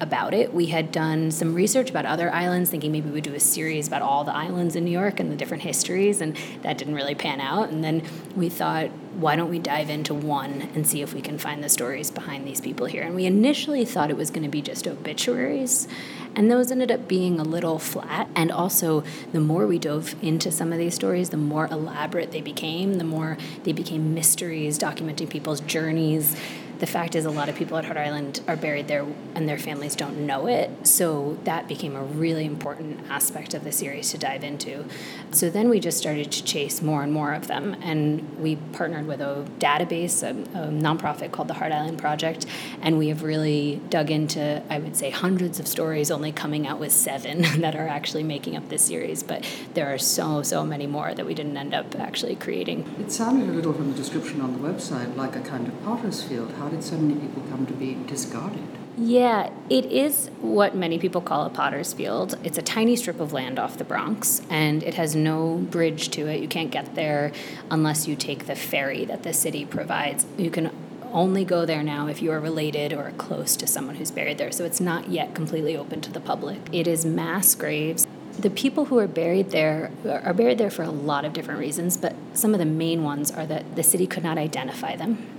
about 0.00 0.34
it. 0.34 0.52
We 0.52 0.66
had 0.66 0.92
done 0.92 1.30
some 1.30 1.54
research 1.54 1.90
about 1.90 2.04
other 2.04 2.30
islands, 2.32 2.70
thinking 2.70 2.92
maybe 2.92 3.08
we'd 3.08 3.24
do 3.24 3.34
a 3.34 3.40
series 3.40 3.88
about 3.88 4.02
all 4.02 4.24
the 4.24 4.34
islands 4.34 4.76
in 4.76 4.84
New 4.84 4.90
York 4.90 5.20
and 5.20 5.32
the 5.32 5.36
different 5.36 5.62
histories, 5.62 6.20
and 6.20 6.36
that 6.62 6.76
didn't 6.78 6.94
really 6.94 7.14
pan 7.14 7.40
out. 7.40 7.70
And 7.70 7.82
then 7.82 8.02
we 8.34 8.48
thought, 8.48 8.90
why 9.16 9.34
don't 9.34 9.48
we 9.48 9.58
dive 9.58 9.88
into 9.88 10.12
one 10.12 10.68
and 10.74 10.86
see 10.86 11.00
if 11.00 11.14
we 11.14 11.22
can 11.22 11.38
find 11.38 11.64
the 11.64 11.68
stories 11.68 12.10
behind 12.10 12.46
these 12.46 12.60
people 12.60 12.86
here? 12.86 13.02
And 13.02 13.14
we 13.14 13.24
initially 13.24 13.84
thought 13.84 14.10
it 14.10 14.16
was 14.16 14.30
going 14.30 14.42
to 14.42 14.48
be 14.48 14.60
just 14.60 14.86
obituaries, 14.86 15.88
and 16.34 16.50
those 16.50 16.70
ended 16.70 16.92
up 16.92 17.08
being 17.08 17.40
a 17.40 17.42
little 17.42 17.78
flat. 17.78 18.28
And 18.36 18.52
also, 18.52 19.04
the 19.32 19.40
more 19.40 19.66
we 19.66 19.78
dove 19.78 20.14
into 20.22 20.50
some 20.50 20.70
of 20.70 20.78
these 20.78 20.94
stories, 20.94 21.30
the 21.30 21.38
more 21.38 21.66
elaborate 21.66 22.30
they 22.30 22.42
became, 22.42 22.94
the 22.94 23.04
more 23.04 23.38
they 23.64 23.72
became 23.72 24.12
mysteries 24.12 24.78
documenting 24.78 25.30
people's 25.30 25.60
journeys 25.60 26.36
the 26.78 26.86
fact 26.86 27.14
is, 27.14 27.24
a 27.24 27.30
lot 27.30 27.48
of 27.48 27.56
people 27.56 27.76
at 27.78 27.84
Hart 27.84 27.96
Island 27.96 28.40
are 28.46 28.56
buried 28.56 28.88
there 28.88 29.06
and 29.34 29.48
their 29.48 29.58
families 29.58 29.96
don't 29.96 30.26
know 30.26 30.46
it. 30.46 30.70
So 30.86 31.38
that 31.44 31.68
became 31.68 31.96
a 31.96 32.02
really 32.02 32.44
important 32.44 33.00
aspect 33.10 33.54
of 33.54 33.64
the 33.64 33.72
series 33.72 34.10
to 34.10 34.18
dive 34.18 34.44
into. 34.44 34.84
So 35.30 35.50
then 35.50 35.68
we 35.68 35.80
just 35.80 35.98
started 35.98 36.30
to 36.32 36.44
chase 36.44 36.82
more 36.82 37.02
and 37.02 37.12
more 37.12 37.32
of 37.32 37.46
them. 37.46 37.76
And 37.82 38.38
we 38.38 38.56
partnered 38.72 39.06
with 39.06 39.20
a 39.20 39.46
database, 39.58 40.22
a, 40.22 40.30
a 40.58 40.68
nonprofit 40.68 41.32
called 41.32 41.48
the 41.48 41.54
Hart 41.54 41.72
Island 41.72 41.98
Project. 41.98 42.46
And 42.82 42.98
we 42.98 43.08
have 43.08 43.22
really 43.22 43.80
dug 43.88 44.10
into, 44.10 44.62
I 44.68 44.78
would 44.78 44.96
say, 44.96 45.10
hundreds 45.10 45.58
of 45.60 45.66
stories, 45.66 46.10
only 46.10 46.32
coming 46.32 46.66
out 46.66 46.78
with 46.78 46.92
seven 46.92 47.42
that 47.60 47.74
are 47.74 47.88
actually 47.88 48.22
making 48.22 48.56
up 48.56 48.68
this 48.68 48.82
series. 48.82 49.22
But 49.22 49.46
there 49.74 49.92
are 49.92 49.98
so, 49.98 50.42
so 50.42 50.64
many 50.64 50.86
more 50.86 51.14
that 51.14 51.24
we 51.24 51.34
didn't 51.34 51.56
end 51.56 51.74
up 51.74 51.94
actually 51.98 52.36
creating. 52.36 52.86
It 53.00 53.10
sounded 53.12 53.48
a 53.48 53.52
little 53.52 53.72
from 53.72 53.90
the 53.90 53.96
description 53.96 54.40
on 54.40 54.52
the 54.52 54.68
website 54.68 55.16
like 55.16 55.36
a 55.36 55.40
kind 55.40 55.66
of 55.66 55.84
potter's 55.84 56.22
field. 56.22 56.52
How 56.52 56.65
how 56.66 56.72
did 56.72 56.82
so 56.82 56.96
many 56.96 57.14
people 57.20 57.44
come 57.48 57.64
to 57.64 57.72
be 57.74 57.96
discarded? 58.08 58.66
Yeah, 58.98 59.50
it 59.70 59.84
is 59.84 60.30
what 60.40 60.74
many 60.74 60.98
people 60.98 61.20
call 61.20 61.46
a 61.46 61.48
potter's 61.48 61.92
field. 61.92 62.36
It's 62.42 62.58
a 62.58 62.62
tiny 62.62 62.96
strip 62.96 63.20
of 63.20 63.32
land 63.32 63.60
off 63.60 63.78
the 63.78 63.84
Bronx, 63.84 64.42
and 64.50 64.82
it 64.82 64.94
has 64.94 65.14
no 65.14 65.58
bridge 65.58 66.08
to 66.10 66.26
it. 66.26 66.40
You 66.40 66.48
can't 66.48 66.72
get 66.72 66.96
there 66.96 67.30
unless 67.70 68.08
you 68.08 68.16
take 68.16 68.46
the 68.46 68.56
ferry 68.56 69.04
that 69.04 69.22
the 69.22 69.32
city 69.32 69.64
provides. 69.64 70.26
You 70.36 70.50
can 70.50 70.72
only 71.12 71.44
go 71.44 71.66
there 71.66 71.84
now 71.84 72.08
if 72.08 72.20
you 72.20 72.32
are 72.32 72.40
related 72.40 72.92
or 72.92 73.12
close 73.16 73.54
to 73.58 73.66
someone 73.68 73.94
who's 73.94 74.10
buried 74.10 74.38
there. 74.38 74.50
So 74.50 74.64
it's 74.64 74.80
not 74.80 75.08
yet 75.08 75.36
completely 75.36 75.76
open 75.76 76.00
to 76.00 76.10
the 76.10 76.20
public. 76.20 76.58
It 76.72 76.88
is 76.88 77.04
mass 77.04 77.54
graves. 77.54 78.08
The 78.40 78.50
people 78.50 78.86
who 78.86 78.98
are 78.98 79.06
buried 79.06 79.50
there 79.50 79.92
are 80.04 80.34
buried 80.34 80.58
there 80.58 80.70
for 80.70 80.82
a 80.82 80.90
lot 80.90 81.24
of 81.24 81.32
different 81.32 81.60
reasons, 81.60 81.96
but 81.96 82.16
some 82.34 82.54
of 82.54 82.58
the 82.58 82.66
main 82.66 83.04
ones 83.04 83.30
are 83.30 83.46
that 83.46 83.76
the 83.76 83.84
city 83.84 84.08
could 84.08 84.24
not 84.24 84.36
identify 84.36 84.96
them 84.96 85.35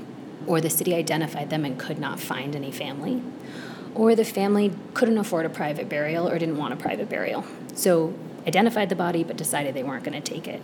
or 0.48 0.62
the 0.62 0.70
city 0.70 0.96
identified 0.96 1.50
them 1.50 1.66
and 1.66 1.78
could 1.78 2.00
not 2.00 2.20
find 2.20 2.56
any 2.56 2.72
family, 2.72 3.22
or 3.94 4.16
the 4.16 4.26
family 4.26 4.74
couldn't 4.94 5.18
afford 5.18 5.46
a 5.46 5.50
private 5.50 5.90
burial 5.90 6.28
or 6.28 6.40
didn't 6.40 6.58
want 6.58 6.74
a 6.74 6.78
private 6.78 7.10
burial. 7.10 7.46
So 7.76 8.14
identified 8.48 8.90
the 8.90 8.96
body 8.96 9.24
but 9.24 9.38
decided 9.38 9.76
they 9.76 9.84
weren't 9.84 10.04
going 10.04 10.20
to 10.20 10.32
take 10.32 10.48
it. 10.48 10.62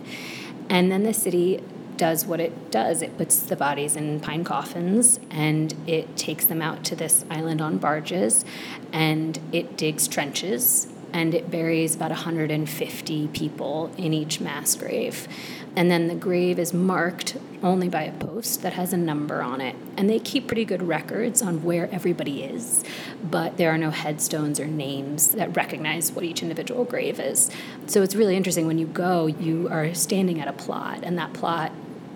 And 0.68 0.90
then 0.90 1.02
the 1.02 1.12
city 1.14 1.62
does 1.96 2.26
what 2.26 2.40
it 2.40 2.70
does. 2.70 3.02
It 3.02 3.16
puts 3.16 3.38
the 3.40 3.56
bodies 3.56 3.94
in 3.94 4.20
pine 4.20 4.42
coffins 4.42 5.20
and 5.30 5.74
it 5.86 6.16
takes 6.16 6.44
them 6.46 6.60
out 6.60 6.84
to 6.84 6.96
this 6.96 7.24
island 7.30 7.60
on 7.60 7.78
barges 7.78 8.44
and 8.92 9.38
it 9.52 9.76
digs 9.76 10.08
trenches 10.08 10.88
and 11.14 11.32
it 11.32 11.48
buries 11.48 11.94
about 11.94 12.10
150 12.10 13.28
people 13.28 13.90
in 13.96 14.12
each 14.12 14.40
mass 14.40 14.74
grave. 14.74 15.28
And 15.76 15.88
then 15.88 16.08
the 16.08 16.14
grave 16.14 16.58
is 16.58 16.74
marked 16.74 17.36
only 17.62 17.88
by 17.88 18.02
a 18.02 18.12
post 18.12 18.62
that 18.62 18.72
has 18.74 18.92
a 18.92 18.96
number 18.96 19.40
on 19.40 19.60
it. 19.60 19.76
And 19.96 20.10
they 20.10 20.18
keep 20.18 20.48
pretty 20.48 20.64
good 20.64 20.82
records 20.82 21.40
on 21.40 21.62
where 21.62 21.88
everybody 21.90 22.42
is, 22.42 22.84
but 23.22 23.56
there 23.56 23.70
are 23.70 23.78
no 23.78 23.90
headstones 23.90 24.58
or 24.58 24.66
names 24.66 25.30
that 25.30 25.56
recognize 25.56 26.10
what 26.10 26.24
each 26.24 26.42
individual 26.42 26.84
grave 26.84 27.20
is. 27.20 27.48
So 27.86 28.02
it's 28.02 28.16
really 28.16 28.36
interesting 28.36 28.66
when 28.66 28.78
you 28.78 28.86
go, 28.86 29.26
you 29.26 29.68
are 29.70 29.94
standing 29.94 30.40
at 30.40 30.48
a 30.48 30.52
plot, 30.52 31.00
and 31.04 31.16
that 31.18 31.32
plot 31.32 31.70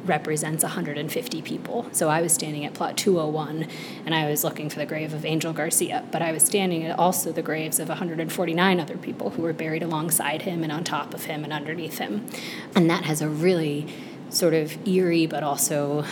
represents 0.05 0.63
150 0.63 1.43
people. 1.43 1.87
So 1.93 2.09
I 2.09 2.23
was 2.23 2.33
standing 2.33 2.65
at 2.65 2.75
plot 2.75 2.97
201 2.97 3.67
and 4.07 4.15
I 4.15 4.29
was 4.29 4.45
looking 4.45 4.71
for 4.71 4.79
the 4.79 4.87
grave 4.87 5.13
of 5.13 5.25
Angel 5.25 5.53
Garcia, 5.53 6.05
but 6.11 6.23
I 6.23 6.33
was 6.33 6.43
standing 6.43 6.85
at 6.85 6.99
also 6.99 7.33
the 7.33 7.43
graves 7.43 7.79
of 7.79 7.89
149 7.89 8.81
other 8.81 8.97
people 8.97 9.31
who 9.31 9.43
were 9.43 9.53
buried 9.53 9.83
alongside 9.83 10.43
him 10.43 10.63
and 10.63 10.73
on 10.73 10.85
top 10.85 11.15
of 11.15 11.25
him 11.25 11.45
and 11.45 11.53
underneath 11.53 11.99
him. 11.99 12.27
And 12.75 12.89
that 12.91 13.05
has 13.05 13.21
a 13.21 13.29
really 13.29 13.87
sort 14.31 14.55
of 14.55 14.87
eerie 14.87 15.27
but 15.27 15.43
also 15.43 16.05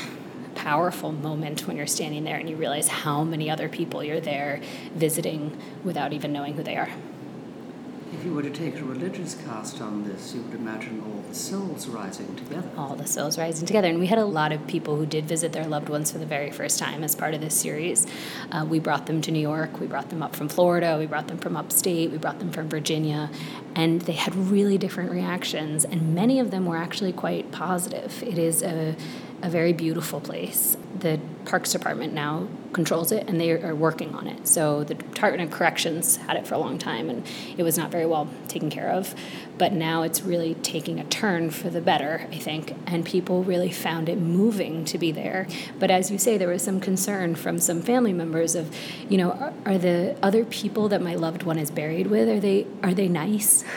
powerful 0.54 1.12
moment 1.12 1.66
when 1.66 1.76
you're 1.76 1.86
standing 1.86 2.24
there 2.24 2.38
and 2.38 2.48
you 2.48 2.56
realize 2.56 2.88
how 2.88 3.22
many 3.22 3.50
other 3.50 3.68
people 3.68 4.02
you're 4.02 4.20
there 4.20 4.60
visiting 4.94 5.56
without 5.84 6.12
even 6.12 6.32
knowing 6.32 6.54
who 6.54 6.62
they 6.62 6.76
are. 6.76 6.88
If 8.12 8.24
you 8.24 8.32
were 8.32 8.42
to 8.42 8.50
take 8.50 8.78
a 8.78 8.84
religious 8.84 9.34
cast 9.34 9.80
on 9.80 10.04
this, 10.04 10.32
you 10.32 10.40
would 10.42 10.54
imagine 10.54 11.02
all 11.04 11.22
the 11.28 11.34
souls 11.34 11.88
rising 11.88 12.36
together. 12.36 12.70
All 12.76 12.94
the 12.94 13.06
souls 13.06 13.36
rising 13.36 13.66
together. 13.66 13.88
And 13.88 13.98
we 13.98 14.06
had 14.06 14.18
a 14.18 14.24
lot 14.24 14.52
of 14.52 14.64
people 14.68 14.96
who 14.96 15.06
did 15.06 15.26
visit 15.26 15.52
their 15.52 15.66
loved 15.66 15.88
ones 15.88 16.12
for 16.12 16.18
the 16.18 16.26
very 16.26 16.52
first 16.52 16.78
time 16.78 17.02
as 17.02 17.16
part 17.16 17.34
of 17.34 17.40
this 17.40 17.54
series. 17.54 18.06
Uh, 18.52 18.64
we 18.68 18.78
brought 18.78 19.06
them 19.06 19.20
to 19.22 19.32
New 19.32 19.40
York, 19.40 19.80
we 19.80 19.88
brought 19.88 20.10
them 20.10 20.22
up 20.22 20.36
from 20.36 20.48
Florida, 20.48 20.96
we 20.98 21.06
brought 21.06 21.26
them 21.26 21.38
from 21.38 21.56
upstate, 21.56 22.12
we 22.12 22.18
brought 22.18 22.38
them 22.38 22.52
from 22.52 22.68
Virginia, 22.68 23.28
and 23.74 24.02
they 24.02 24.12
had 24.12 24.34
really 24.36 24.78
different 24.78 25.10
reactions. 25.10 25.84
And 25.84 26.14
many 26.14 26.38
of 26.38 26.52
them 26.52 26.64
were 26.64 26.76
actually 26.76 27.12
quite 27.12 27.50
positive. 27.50 28.22
It 28.22 28.38
is 28.38 28.62
a, 28.62 28.94
a 29.42 29.50
very 29.50 29.72
beautiful 29.72 30.20
place. 30.20 30.76
The 31.00 31.20
Parks 31.44 31.72
Department 31.72 32.12
now 32.12 32.48
controls 32.72 33.10
it 33.10 33.26
and 33.28 33.40
they 33.40 33.50
are 33.52 33.74
working 33.74 34.14
on 34.14 34.26
it. 34.26 34.46
So 34.46 34.84
the 34.84 34.94
Department 34.94 35.50
of 35.50 35.56
Corrections 35.56 36.16
had 36.18 36.36
it 36.36 36.46
for 36.46 36.54
a 36.54 36.58
long 36.58 36.76
time 36.76 37.08
and 37.08 37.26
it 37.56 37.62
was 37.62 37.78
not 37.78 37.90
very 37.90 38.04
well 38.04 38.28
taken 38.48 38.68
care 38.68 38.90
of. 38.90 39.14
But 39.56 39.72
now 39.72 40.02
it's 40.02 40.20
really 40.20 40.54
taking 40.56 41.00
a 41.00 41.04
turn 41.04 41.50
for 41.50 41.70
the 41.70 41.80
better, 41.80 42.26
I 42.30 42.36
think, 42.36 42.74
and 42.86 43.06
people 43.06 43.42
really 43.42 43.72
found 43.72 44.10
it 44.10 44.18
moving 44.18 44.84
to 44.84 44.98
be 44.98 45.10
there. 45.10 45.48
But 45.78 45.90
as 45.90 46.10
you 46.10 46.18
say, 46.18 46.36
there 46.36 46.48
was 46.48 46.62
some 46.62 46.78
concern 46.78 47.34
from 47.34 47.58
some 47.58 47.80
family 47.80 48.12
members 48.12 48.54
of, 48.54 48.76
you 49.08 49.16
know, 49.16 49.30
are, 49.30 49.54
are 49.64 49.78
the 49.78 50.18
other 50.22 50.44
people 50.44 50.90
that 50.90 51.00
my 51.00 51.14
loved 51.14 51.44
one 51.44 51.58
is 51.58 51.70
buried 51.70 52.08
with, 52.08 52.28
are 52.28 52.40
they 52.40 52.66
are 52.82 52.92
they 52.92 53.08
nice? 53.08 53.64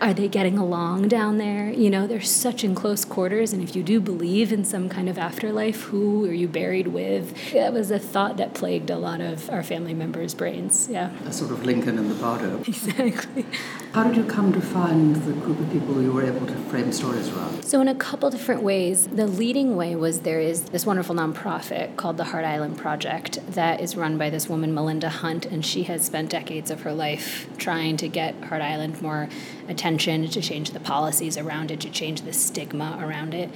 Are 0.00 0.14
they 0.14 0.28
getting 0.28 0.56
along 0.56 1.08
down 1.08 1.36
there? 1.36 1.70
You 1.70 1.90
know, 1.90 2.06
they're 2.06 2.22
such 2.22 2.64
in 2.64 2.74
close 2.74 3.04
quarters 3.04 3.52
and 3.52 3.62
if 3.62 3.76
you 3.76 3.82
do 3.82 4.00
believe 4.00 4.50
in 4.50 4.64
some 4.64 4.88
kind 4.88 5.10
of 5.10 5.18
afterlife, 5.18 5.82
who 5.82 6.24
are 6.26 6.32
you 6.32 6.48
buried 6.50 6.88
with? 6.88 7.52
That 7.52 7.72
was 7.72 7.90
a 7.90 7.98
thought 7.98 8.36
that 8.36 8.54
plagued 8.54 8.90
a 8.90 8.98
lot 8.98 9.20
of 9.20 9.48
our 9.50 9.62
family 9.62 9.94
members' 9.94 10.34
brains. 10.34 10.88
Yeah. 10.90 11.10
A 11.26 11.32
sort 11.32 11.50
of 11.50 11.64
Lincoln 11.64 11.98
and 11.98 12.10
the 12.10 12.14
Bardo. 12.14 12.62
Exactly. 12.80 13.44
How 13.92 14.04
did 14.04 14.16
you 14.16 14.24
come 14.24 14.52
to 14.52 14.60
find 14.60 15.16
the 15.16 15.32
group 15.32 15.58
of 15.60 15.70
people 15.70 16.00
you 16.00 16.12
were 16.12 16.24
able 16.24 16.46
to 16.46 16.54
frame 16.70 16.92
stories 16.92 17.28
around? 17.28 17.64
So, 17.64 17.80
in 17.80 17.88
a 17.88 17.94
couple 17.94 18.30
different 18.30 18.62
ways. 18.62 19.06
The 19.08 19.26
leading 19.26 19.76
way 19.76 19.96
was 19.96 20.20
there 20.20 20.40
is 20.40 20.62
this 20.62 20.86
wonderful 20.86 21.14
nonprofit 21.14 21.96
called 21.96 22.16
the 22.16 22.24
Hart 22.24 22.44
Island 22.44 22.78
Project 22.78 23.38
that 23.52 23.80
is 23.80 23.96
run 23.96 24.16
by 24.18 24.30
this 24.30 24.48
woman, 24.48 24.72
Melinda 24.72 25.08
Hunt, 25.08 25.46
and 25.46 25.64
she 25.64 25.84
has 25.84 26.04
spent 26.04 26.30
decades 26.30 26.70
of 26.70 26.82
her 26.82 26.92
life 26.92 27.46
trying 27.58 27.96
to 27.98 28.08
get 28.08 28.34
Hart 28.44 28.62
Island 28.62 29.02
more 29.02 29.28
attention, 29.68 30.28
to 30.28 30.40
change 30.40 30.70
the 30.70 30.80
policies 30.80 31.36
around 31.36 31.70
it, 31.70 31.80
to 31.80 31.90
change 31.90 32.22
the 32.22 32.32
stigma 32.32 32.98
around 33.00 33.34
it 33.34 33.50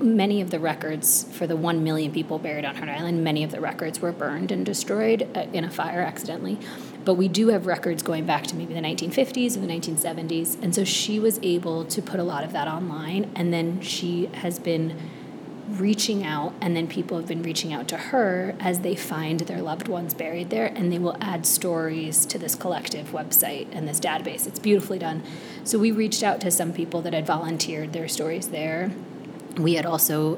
many 0.00 0.40
of 0.40 0.50
the 0.50 0.58
records 0.58 1.24
for 1.32 1.46
the 1.46 1.56
1 1.56 1.82
million 1.84 2.12
people 2.12 2.38
buried 2.38 2.64
on 2.64 2.76
Hart 2.76 2.88
Island, 2.88 3.22
many 3.22 3.44
of 3.44 3.50
the 3.50 3.60
records 3.60 4.00
were 4.00 4.12
burned 4.12 4.50
and 4.50 4.64
destroyed 4.64 5.28
uh, 5.34 5.46
in 5.52 5.64
a 5.64 5.70
fire 5.70 6.00
accidentally. 6.00 6.58
But 7.04 7.14
we 7.14 7.28
do 7.28 7.48
have 7.48 7.66
records 7.66 8.02
going 8.02 8.24
back 8.24 8.44
to 8.44 8.56
maybe 8.56 8.74
the 8.74 8.80
1950s 8.80 9.56
or 9.56 9.60
the 9.60 9.66
1970s. 9.66 10.62
And 10.62 10.74
so 10.74 10.84
she 10.84 11.18
was 11.18 11.38
able 11.42 11.84
to 11.84 12.02
put 12.02 12.18
a 12.18 12.24
lot 12.24 12.44
of 12.44 12.52
that 12.52 12.66
online. 12.66 13.30
And 13.34 13.52
then 13.52 13.80
she 13.80 14.26
has 14.26 14.58
been 14.58 14.98
reaching 15.68 16.24
out, 16.24 16.52
and 16.60 16.76
then 16.76 16.86
people 16.86 17.16
have 17.16 17.26
been 17.26 17.42
reaching 17.42 17.72
out 17.72 17.88
to 17.88 17.96
her 17.96 18.54
as 18.60 18.80
they 18.80 18.94
find 18.94 19.40
their 19.40 19.62
loved 19.62 19.88
ones 19.88 20.12
buried 20.12 20.50
there. 20.50 20.66
And 20.66 20.90
they 20.90 20.98
will 20.98 21.16
add 21.20 21.46
stories 21.46 22.26
to 22.26 22.38
this 22.38 22.54
collective 22.54 23.08
website 23.08 23.68
and 23.72 23.86
this 23.86 24.00
database. 24.00 24.46
It's 24.46 24.58
beautifully 24.58 24.98
done. 24.98 25.22
So 25.62 25.78
we 25.78 25.90
reached 25.90 26.22
out 26.22 26.40
to 26.42 26.50
some 26.50 26.72
people 26.72 27.02
that 27.02 27.12
had 27.12 27.26
volunteered 27.26 27.92
their 27.92 28.08
stories 28.08 28.48
there 28.48 28.90
we 29.58 29.74
had 29.74 29.86
also 29.86 30.36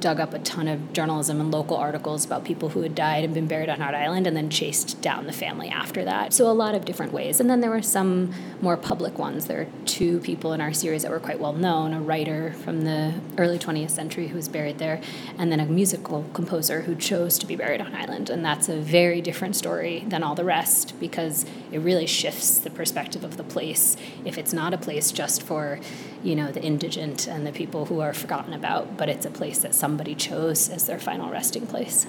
dug 0.00 0.20
up 0.20 0.34
a 0.34 0.38
ton 0.38 0.68
of 0.68 0.92
journalism 0.92 1.40
and 1.40 1.50
local 1.50 1.76
articles 1.76 2.24
about 2.24 2.44
people 2.44 2.70
who 2.70 2.82
had 2.82 2.94
died 2.94 3.24
and 3.24 3.34
been 3.34 3.46
buried 3.46 3.68
on 3.68 3.80
Hart 3.80 3.94
Island 3.94 4.26
and 4.26 4.36
then 4.36 4.50
chased 4.50 5.00
down 5.00 5.26
the 5.26 5.32
family 5.32 5.68
after 5.68 6.04
that. 6.04 6.32
So, 6.32 6.50
a 6.50 6.52
lot 6.52 6.74
of 6.74 6.84
different 6.84 7.12
ways. 7.12 7.40
And 7.40 7.50
then 7.50 7.60
there 7.60 7.70
were 7.70 7.82
some 7.82 8.32
more 8.60 8.76
public 8.76 9.18
ones. 9.18 9.46
There 9.46 9.62
are 9.62 9.66
two 9.86 10.20
people 10.20 10.52
in 10.52 10.60
our 10.60 10.72
series 10.72 11.02
that 11.02 11.10
were 11.10 11.20
quite 11.20 11.40
well 11.40 11.52
known 11.52 11.92
a 11.92 12.00
writer 12.00 12.52
from 12.64 12.82
the 12.82 13.14
early 13.38 13.58
20th 13.58 13.90
century 13.90 14.28
who 14.28 14.36
was 14.36 14.48
buried 14.48 14.78
there, 14.78 15.00
and 15.38 15.50
then 15.50 15.60
a 15.60 15.66
musical 15.66 16.24
composer 16.32 16.82
who 16.82 16.94
chose 16.94 17.38
to 17.38 17.46
be 17.46 17.56
buried 17.56 17.80
on 17.80 17.94
Island. 17.94 18.30
And 18.30 18.44
that's 18.44 18.68
a 18.68 18.78
very 18.78 19.20
different 19.20 19.56
story 19.56 20.04
than 20.06 20.22
all 20.22 20.34
the 20.34 20.44
rest 20.44 20.98
because 21.00 21.44
it 21.70 21.78
really 21.78 22.06
shifts 22.06 22.58
the 22.58 22.70
perspective 22.70 23.24
of 23.24 23.36
the 23.36 23.44
place 23.44 23.96
if 24.24 24.38
it's 24.38 24.52
not 24.52 24.74
a 24.74 24.78
place 24.78 25.12
just 25.12 25.42
for, 25.42 25.80
you 26.22 26.36
know, 26.36 26.52
the 26.52 26.62
indigent 26.62 27.26
and 27.26 27.46
the 27.46 27.52
people 27.52 27.86
who 27.86 28.00
are 28.00 28.12
forgotten 28.12 28.52
about, 28.52 28.96
but 28.96 29.08
it's 29.08 29.26
a 29.26 29.30
place 29.30 29.58
that 29.58 29.71
somebody 29.74 30.14
chose 30.14 30.68
as 30.68 30.86
their 30.86 30.98
final 30.98 31.30
resting 31.30 31.66
place. 31.66 32.06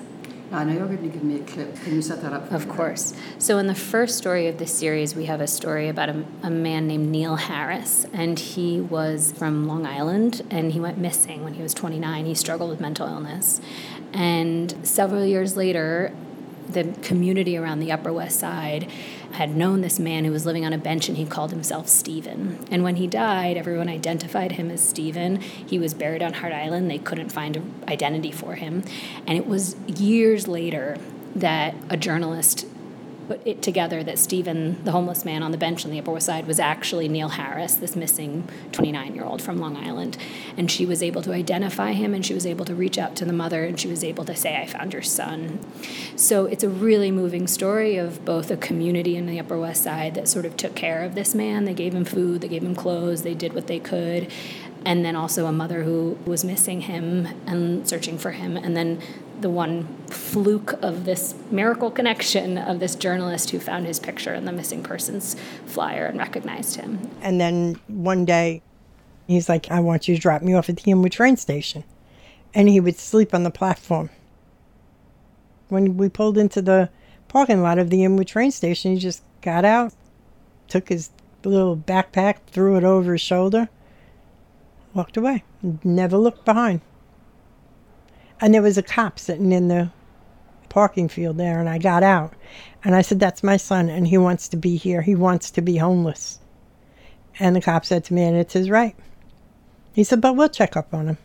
I 0.54 0.64
know 0.64 0.74
you're 0.74 0.86
going 0.86 1.02
to 1.02 1.08
give 1.08 1.24
me 1.24 1.40
a 1.40 1.44
clip. 1.44 1.76
Can 1.82 1.96
you 1.96 2.02
set 2.04 2.22
that 2.22 2.32
up 2.32 2.48
for 2.48 2.56
Of 2.56 2.70
course. 2.70 3.16
So, 3.40 3.58
in 3.58 3.66
the 3.66 3.74
first 3.74 4.20
story 4.20 4.48
of 4.48 4.60
this 4.60 4.72
series, 4.72 5.16
we 5.16 5.26
have 5.26 5.42
a 5.42 5.48
story 5.48 5.90
about 5.90 6.10
a, 6.10 6.24
a 6.44 6.52
man 6.52 6.88
named 6.88 7.10
Neil 7.10 7.38
Harris, 7.38 8.06
and 8.14 8.38
he 8.38 8.80
was 8.80 9.32
from 9.32 9.68
Long 9.68 9.88
Island, 9.88 10.44
and 10.52 10.72
he 10.72 10.80
went 10.80 11.00
missing 11.00 11.44
when 11.44 11.56
he 11.56 11.64
was 11.64 11.74
29. 11.74 12.26
He 12.26 12.36
struggled 12.36 12.70
with 12.70 12.80
mental 12.80 13.08
illness. 13.08 13.62
And 14.14 14.76
several 14.84 15.26
years 15.26 15.58
later, 15.58 16.14
the 16.70 16.94
community 17.02 17.58
around 17.58 17.80
the 17.80 17.92
Upper 17.92 18.12
West 18.12 18.40
Side 18.40 18.90
had 19.34 19.56
known 19.56 19.82
this 19.82 20.00
man 20.00 20.26
who 20.26 20.32
was 20.32 20.46
living 20.46 20.66
on 20.66 20.74
a 20.74 20.78
bench 20.78 21.10
and 21.10 21.18
he 21.18 21.26
called 21.26 21.52
himself 21.52 21.88
Stephen. 21.88 22.60
And 22.70 22.84
when 22.84 22.98
he 22.98 23.08
died, 23.08 23.58
everyone 23.58 23.90
identified 23.90 24.54
him 24.54 24.70
as 24.70 24.88
Stephen. 24.88 25.42
He 25.42 25.80
was 25.80 25.94
buried 25.94 26.22
on 26.22 26.34
Hart 26.34 26.54
Island. 26.54 26.90
They 26.90 27.00
couldn't 27.00 27.32
find 27.32 27.58
an 27.58 27.84
identity 27.88 28.32
for 28.32 28.56
him. 28.56 28.84
And 29.26 29.38
it 29.38 29.48
was 29.48 29.76
years 29.88 30.48
later 30.48 30.98
that 31.36 31.76
a 31.90 31.98
journalist 31.98 32.68
put 33.28 33.46
it 33.46 33.62
together 33.62 34.04
that 34.04 34.20
Stephen, 34.20 34.84
the 34.84 34.92
homeless 34.92 35.26
man 35.26 35.44
on 35.44 35.52
the 35.52 35.58
bench 35.58 35.86
on 35.86 35.92
the 35.92 36.00
Upper 36.00 36.12
West 36.12 36.26
Side, 36.26 36.48
was 36.48 36.60
actually 36.60 37.08
Neil 37.08 37.30
Harris, 37.30 37.76
this 37.76 37.96
missing 37.96 38.48
29 38.72 39.16
year 39.16 39.24
old 39.24 39.42
from 39.42 39.58
Long 39.58 39.78
Island. 39.78 40.18
And 40.58 40.70
she 40.70 40.86
was 40.86 41.02
able 41.02 41.22
to 41.24 41.34
identify 41.34 41.94
him 41.94 42.14
and 42.14 42.26
she 42.26 42.34
was 42.34 42.46
able 42.46 42.66
to 42.66 42.76
reach 42.76 42.98
out 42.98 43.16
to 43.18 43.26
the 43.26 43.34
mother 43.34 43.64
and 43.64 43.80
she 43.80 43.88
was 43.88 44.04
able 44.04 44.26
to 44.26 44.36
say, 44.36 44.56
I 44.56 44.66
found 44.66 44.94
your 44.94 45.02
son. 45.02 45.60
So 46.16 46.46
it's 46.46 46.64
a 46.64 46.70
really 46.70 47.12
moving 47.12 47.48
story 47.48 47.98
of 47.98 48.24
both 48.26 48.52
a 48.52 48.58
community 48.58 49.16
in 49.16 49.26
the 49.26 49.40
Upper 49.40 49.58
West 49.58 49.84
Side 49.84 50.16
that 50.16 50.28
sort 50.28 50.46
of 50.46 50.58
took 50.58 50.76
care 50.76 51.04
of 51.04 51.16
this 51.16 51.34
man. 51.34 51.66
They 51.66 51.74
gave 51.74 51.94
him 51.94 52.06
food, 52.06 52.42
they 52.42 52.48
gave 52.48 52.64
him 52.64 52.76
clothes, 52.76 53.24
they 53.24 53.34
did 53.34 53.54
what 53.54 53.68
they 53.68 53.80
could. 53.80 54.32
And 54.86 55.06
then 55.06 55.16
also 55.16 55.46
a 55.46 55.52
mother 55.52 55.84
who 55.84 56.18
was 56.26 56.44
missing 56.44 56.82
him 56.82 57.28
and 57.46 57.88
searching 57.88 58.18
for 58.18 58.32
him. 58.32 58.58
And 58.58 58.76
then 58.76 59.02
the 59.40 59.50
one 59.50 59.88
fluke 60.08 60.74
of 60.82 61.06
this 61.06 61.36
miracle 61.52 61.92
connection 61.92 62.58
of 62.58 62.80
this 62.80 62.96
journalist 62.96 63.52
who 63.52 63.60
found 63.60 63.86
his 63.86 64.00
picture 64.00 64.34
in 64.34 64.46
the 64.46 64.52
missing 64.52 64.84
persons 64.84 65.36
flyer 65.66 66.06
and 66.06 66.18
recognized 66.18 66.76
him. 66.76 67.10
And 67.22 67.40
then 67.40 67.80
one 67.88 68.26
day, 68.26 68.62
he's 69.28 69.50
like, 69.50 69.72
I 69.72 69.80
want 69.80 70.08
you 70.08 70.16
to 70.16 70.22
drop 70.22 70.42
me 70.42 70.54
off 70.54 70.70
at 70.70 70.78
the 70.78 70.92
Inwood 70.92 71.12
train 71.12 71.38
station. 71.38 71.84
And 72.54 72.70
he 72.70 72.80
would 72.80 72.98
sleep 72.98 73.34
on 73.34 73.44
the 73.44 73.52
platform. 73.52 74.10
When 75.70 75.98
we 75.98 76.10
pulled 76.10 76.38
into 76.38 76.62
the 76.62 76.90
parking 77.28 77.62
lot 77.62 77.80
of 77.80 77.90
the 77.90 78.04
Inwood 78.04 78.28
train 78.28 78.52
station, 78.52 78.94
he 78.94 79.00
just 79.00 79.24
got 79.42 79.66
out, 79.66 79.94
took 80.68 80.90
his 80.90 81.10
little 81.44 81.76
backpack, 81.76 82.38
threw 82.48 82.78
it 82.78 82.84
over 82.84 83.14
his 83.14 83.22
shoulder, 83.22 83.70
walked 84.94 85.18
away, 85.18 85.44
never 85.84 86.18
looked 86.18 86.46
behind. 86.46 86.82
And 88.42 88.54
there 88.54 88.62
was 88.62 88.78
a 88.78 88.84
cop 88.84 89.20
sitting 89.20 89.52
in 89.52 89.68
the 89.68 89.92
parking 90.70 91.08
field 91.08 91.38
there, 91.38 91.60
and 91.60 91.70
I 91.70 91.78
got 91.78 92.04
out. 92.04 92.34
And 92.84 92.96
I 92.96 93.02
said, 93.02 93.20
That's 93.20 93.44
my 93.44 93.58
son, 93.58 93.90
and 93.90 94.08
he 94.08 94.18
wants 94.18 94.48
to 94.50 94.58
be 94.58 94.76
here. 94.76 95.02
He 95.02 95.16
wants 95.16 95.52
to 95.52 95.62
be 95.62 95.78
homeless. 95.78 96.40
And 97.40 97.56
the 97.56 97.62
cop 97.62 97.86
said 97.86 98.04
to 98.06 98.14
me, 98.14 98.24
and 98.24 98.38
it's 98.38 98.54
his 98.54 98.70
right. 98.70 98.96
He 99.94 100.04
said, 100.04 100.22
but 100.22 100.36
we'll 100.36 100.50
check 100.50 100.76
up 100.76 100.94
on 100.94 101.08
him. 101.08 101.18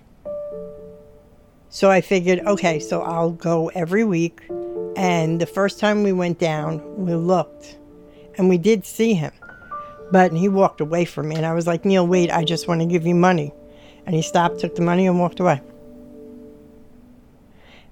So 1.70 1.90
I 1.90 2.00
figured, 2.00 2.40
okay, 2.40 2.78
so 2.80 3.02
I'll 3.02 3.32
go 3.32 3.68
every 3.68 4.04
week. 4.04 4.42
And 4.96 5.40
the 5.40 5.46
first 5.46 5.78
time 5.78 6.02
we 6.02 6.12
went 6.12 6.38
down, 6.38 7.04
we 7.04 7.14
looked 7.14 7.78
and 8.36 8.48
we 8.48 8.58
did 8.58 8.86
see 8.86 9.14
him. 9.14 9.32
But 10.10 10.32
he 10.32 10.48
walked 10.48 10.80
away 10.80 11.04
from 11.04 11.28
me. 11.28 11.36
And 11.36 11.44
I 11.44 11.52
was 11.52 11.66
like, 11.66 11.84
Neil, 11.84 12.06
wait, 12.06 12.30
I 12.30 12.44
just 12.44 12.68
want 12.68 12.80
to 12.80 12.86
give 12.86 13.06
you 13.06 13.14
money. 13.14 13.52
And 14.08 14.14
he 14.14 14.22
stopped, 14.22 14.60
took 14.60 14.74
the 14.74 14.80
money, 14.80 15.06
and 15.06 15.20
walked 15.20 15.38
away. 15.38 15.60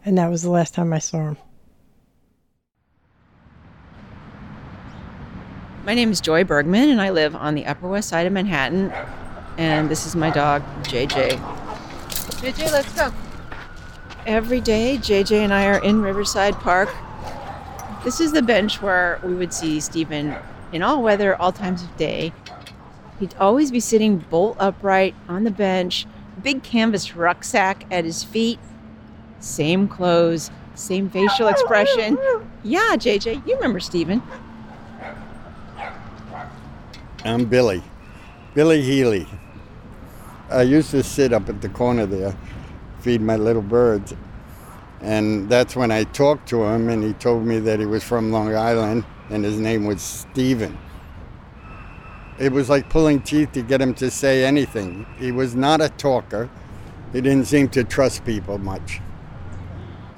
And 0.02 0.16
that 0.16 0.30
was 0.30 0.40
the 0.40 0.48
last 0.48 0.72
time 0.72 0.94
I 0.94 0.98
saw 0.98 1.18
him. 1.18 1.36
My 5.84 5.92
name 5.92 6.10
is 6.10 6.22
Joy 6.22 6.42
Bergman, 6.42 6.88
and 6.88 7.02
I 7.02 7.10
live 7.10 7.36
on 7.36 7.54
the 7.54 7.66
Upper 7.66 7.86
West 7.86 8.08
Side 8.08 8.26
of 8.26 8.32
Manhattan. 8.32 8.90
And 9.58 9.90
this 9.90 10.06
is 10.06 10.16
my 10.16 10.30
dog, 10.30 10.62
JJ. 10.84 11.32
JJ, 12.40 12.72
let's 12.72 12.94
go. 12.94 13.12
Every 14.26 14.62
day, 14.62 14.96
JJ 14.96 15.40
and 15.40 15.52
I 15.52 15.66
are 15.66 15.84
in 15.84 16.00
Riverside 16.00 16.54
Park. 16.54 16.88
This 18.04 18.20
is 18.20 18.32
the 18.32 18.40
bench 18.40 18.80
where 18.80 19.20
we 19.22 19.34
would 19.34 19.52
see 19.52 19.80
Stephen 19.80 20.34
in 20.72 20.82
all 20.82 21.02
weather, 21.02 21.36
all 21.36 21.52
times 21.52 21.82
of 21.82 21.94
day. 21.98 22.32
He'd 23.20 23.34
always 23.36 23.70
be 23.70 23.80
sitting 23.80 24.18
bolt 24.18 24.56
upright 24.60 25.14
on 25.28 25.44
the 25.44 25.50
bench, 25.50 26.06
big 26.42 26.62
canvas 26.62 27.16
rucksack 27.16 27.86
at 27.90 28.04
his 28.04 28.22
feet, 28.22 28.58
same 29.40 29.88
clothes, 29.88 30.50
same 30.74 31.08
facial 31.08 31.48
expression. 31.48 32.18
Yeah, 32.62 32.96
JJ, 32.96 33.46
you 33.46 33.54
remember 33.54 33.80
Stephen. 33.80 34.22
I'm 37.24 37.46
Billy, 37.46 37.82
Billy 38.54 38.82
Healy. 38.82 39.26
I 40.50 40.62
used 40.62 40.90
to 40.90 41.02
sit 41.02 41.32
up 41.32 41.48
at 41.48 41.60
the 41.60 41.68
corner 41.68 42.06
there, 42.06 42.36
feed 43.00 43.20
my 43.20 43.36
little 43.36 43.62
birds. 43.62 44.14
And 45.00 45.48
that's 45.48 45.74
when 45.74 45.90
I 45.90 46.04
talked 46.04 46.48
to 46.50 46.64
him, 46.64 46.88
and 46.88 47.02
he 47.02 47.12
told 47.14 47.44
me 47.44 47.58
that 47.60 47.80
he 47.80 47.86
was 47.86 48.04
from 48.04 48.30
Long 48.30 48.54
Island 48.54 49.04
and 49.30 49.44
his 49.44 49.58
name 49.58 49.84
was 49.84 50.02
Stephen. 50.02 50.78
It 52.38 52.52
was 52.52 52.68
like 52.68 52.90
pulling 52.90 53.20
teeth 53.20 53.52
to 53.52 53.62
get 53.62 53.80
him 53.80 53.94
to 53.94 54.10
say 54.10 54.44
anything. 54.44 55.06
He 55.18 55.32
was 55.32 55.54
not 55.54 55.80
a 55.80 55.88
talker, 55.88 56.50
he 57.12 57.20
didn't 57.20 57.46
seem 57.46 57.68
to 57.70 57.82
trust 57.82 58.24
people 58.24 58.58
much. 58.58 59.00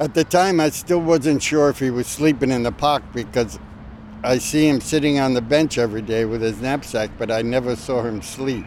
At 0.01 0.15
the 0.15 0.25
time, 0.25 0.61
I 0.61 0.71
still 0.71 1.01
wasn't 1.01 1.43
sure 1.43 1.69
if 1.69 1.79
he 1.79 1.91
was 1.91 2.07
sleeping 2.07 2.51
in 2.51 2.63
the 2.63 2.73
park 2.73 3.03
because 3.13 3.59
I 4.25 4.39
see 4.39 4.69
him 4.69 4.81
sitting 4.81 5.21
on 5.21 5.35
the 5.35 5.41
bench 5.41 5.79
every 5.79 6.03
day 6.03 6.25
with 6.25 6.43
his 6.43 6.61
knapsack, 6.61 7.11
but 7.19 7.31
I 7.31 7.43
never 7.43 7.77
saw 7.77 8.03
him 8.03 8.21
sleep. 8.21 8.67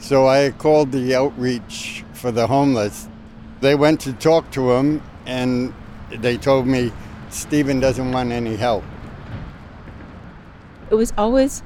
So 0.00 0.26
I 0.26 0.50
called 0.50 0.90
the 0.90 1.14
outreach 1.14 2.04
for 2.12 2.32
the 2.32 2.46
homeless. 2.46 3.08
They 3.60 3.74
went 3.74 4.00
to 4.00 4.12
talk 4.12 4.50
to 4.52 4.72
him, 4.72 5.00
and 5.26 5.72
they 6.10 6.36
told 6.36 6.66
me 6.66 6.92
Stephen 7.30 7.78
doesn't 7.78 8.10
want 8.10 8.32
any 8.32 8.56
help. 8.56 8.84
It 10.90 10.96
was 10.96 11.12
always 11.16 11.62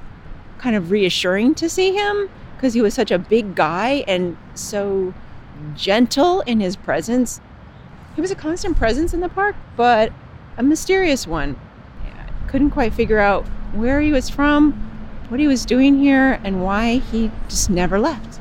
kind 0.59 0.77
of 0.77 0.91
reassuring 0.91 1.55
to 1.57 1.69
see 1.69 1.93
him 1.93 2.29
because 2.57 2.75
he 2.75 2.83
was 2.83 2.95
such 2.95 3.11
a 3.11 3.19
big 3.19 3.55
guy 3.55 4.05
and 4.09 4.37
so 4.55 5.15
gentle 5.75 6.41
in 6.43 6.61
his 6.61 6.77
presence. 6.77 7.41
He 8.15 8.21
was 8.21 8.31
a 8.31 8.35
constant 8.35 8.77
presence 8.77 9.15
in 9.15 9.21
the 9.21 9.29
park, 9.29 9.55
but 9.77 10.13
a 10.57 10.63
mysterious 10.63 11.27
one. 11.27 11.57
I 12.05 12.49
couldn't 12.49 12.71
quite 12.71 12.93
figure 12.93 13.19
out 13.19 13.47
where 13.73 14.01
he 14.01 14.11
was 14.11 14.29
from, 14.29 14.73
what 15.29 15.39
he 15.39 15.47
was 15.47 15.65
doing 15.65 15.99
here, 15.99 16.41
and 16.43 16.63
why 16.63 16.97
he 16.97 17.31
just 17.49 17.71
never 17.71 17.99
left. 17.99 18.41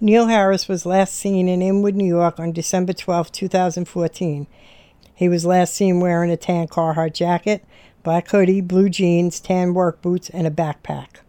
Neil 0.00 0.26
Harris 0.26 0.66
was 0.66 0.84
last 0.84 1.14
seen 1.14 1.46
in 1.46 1.62
Inwood, 1.62 1.94
New 1.94 2.06
York 2.06 2.40
on 2.40 2.52
December 2.52 2.92
12, 2.92 3.30
2014. 3.30 4.46
He 5.14 5.28
was 5.28 5.46
last 5.46 5.74
seen 5.74 6.00
wearing 6.00 6.30
a 6.30 6.36
tan 6.36 6.66
Carhartt 6.66 7.14
jacket, 7.14 7.64
black 8.02 8.28
hoodie, 8.30 8.60
blue 8.60 8.88
jeans, 8.88 9.40
tan 9.40 9.74
work 9.74 10.02
boots, 10.02 10.30
and 10.30 10.46
a 10.46 10.50
backpack. 10.50 11.20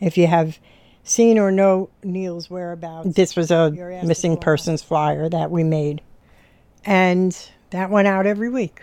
If 0.00 0.16
you 0.18 0.26
have 0.26 0.58
seen 1.04 1.38
or 1.38 1.50
know 1.50 1.90
Neil's 2.02 2.50
whereabouts, 2.50 3.14
this 3.14 3.36
was 3.36 3.50
a 3.50 3.70
missing 4.04 4.36
persons 4.36 4.82
flyer 4.82 5.28
that 5.28 5.50
we 5.50 5.64
made. 5.64 6.00
And 6.84 7.36
that 7.70 7.90
went 7.90 8.08
out 8.08 8.26
every 8.26 8.48
week. 8.48 8.82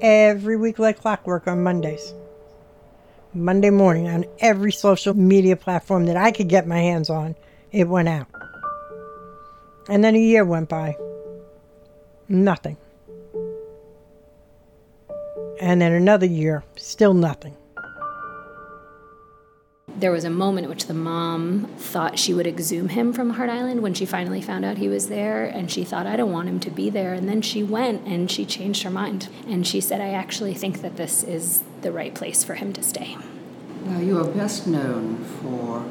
Every 0.00 0.56
week, 0.56 0.78
like 0.78 1.00
clockwork, 1.00 1.46
on 1.46 1.62
Mondays. 1.62 2.14
Monday 3.32 3.70
morning, 3.70 4.08
on 4.08 4.24
every 4.40 4.72
social 4.72 5.14
media 5.14 5.56
platform 5.56 6.06
that 6.06 6.16
I 6.16 6.32
could 6.32 6.48
get 6.48 6.66
my 6.66 6.80
hands 6.80 7.10
on, 7.10 7.36
it 7.70 7.88
went 7.88 8.08
out. 8.08 8.26
And 9.88 10.02
then 10.02 10.14
a 10.14 10.18
year 10.18 10.44
went 10.44 10.68
by. 10.68 10.96
Nothing. 12.28 12.76
And 15.60 15.80
then 15.82 15.92
another 15.92 16.24
year, 16.24 16.64
still 16.76 17.12
nothing. 17.12 17.54
There 19.98 20.10
was 20.10 20.24
a 20.24 20.30
moment 20.30 20.64
in 20.64 20.70
which 20.70 20.86
the 20.86 20.94
mom 20.94 21.66
thought 21.76 22.18
she 22.18 22.32
would 22.32 22.46
exhume 22.46 22.88
him 22.88 23.12
from 23.12 23.30
Hart 23.30 23.50
Island 23.50 23.82
when 23.82 23.92
she 23.92 24.06
finally 24.06 24.40
found 24.40 24.64
out 24.64 24.78
he 24.78 24.88
was 24.88 25.10
there, 25.10 25.44
and 25.44 25.70
she 25.70 25.84
thought, 25.84 26.06
I 26.06 26.16
don't 26.16 26.32
want 26.32 26.48
him 26.48 26.60
to 26.60 26.70
be 26.70 26.88
there. 26.88 27.12
And 27.12 27.28
then 27.28 27.42
she 27.42 27.62
went 27.62 28.06
and 28.06 28.30
she 28.30 28.46
changed 28.46 28.82
her 28.84 28.90
mind. 28.90 29.28
And 29.46 29.66
she 29.66 29.82
said, 29.82 30.00
I 30.00 30.10
actually 30.10 30.54
think 30.54 30.80
that 30.80 30.96
this 30.96 31.22
is 31.22 31.62
the 31.82 31.92
right 31.92 32.14
place 32.14 32.42
for 32.42 32.54
him 32.54 32.72
to 32.72 32.82
stay. 32.82 33.18
Now, 33.84 33.98
you 33.98 34.18
are 34.18 34.24
best 34.24 34.66
known 34.66 35.22
for 35.42 35.84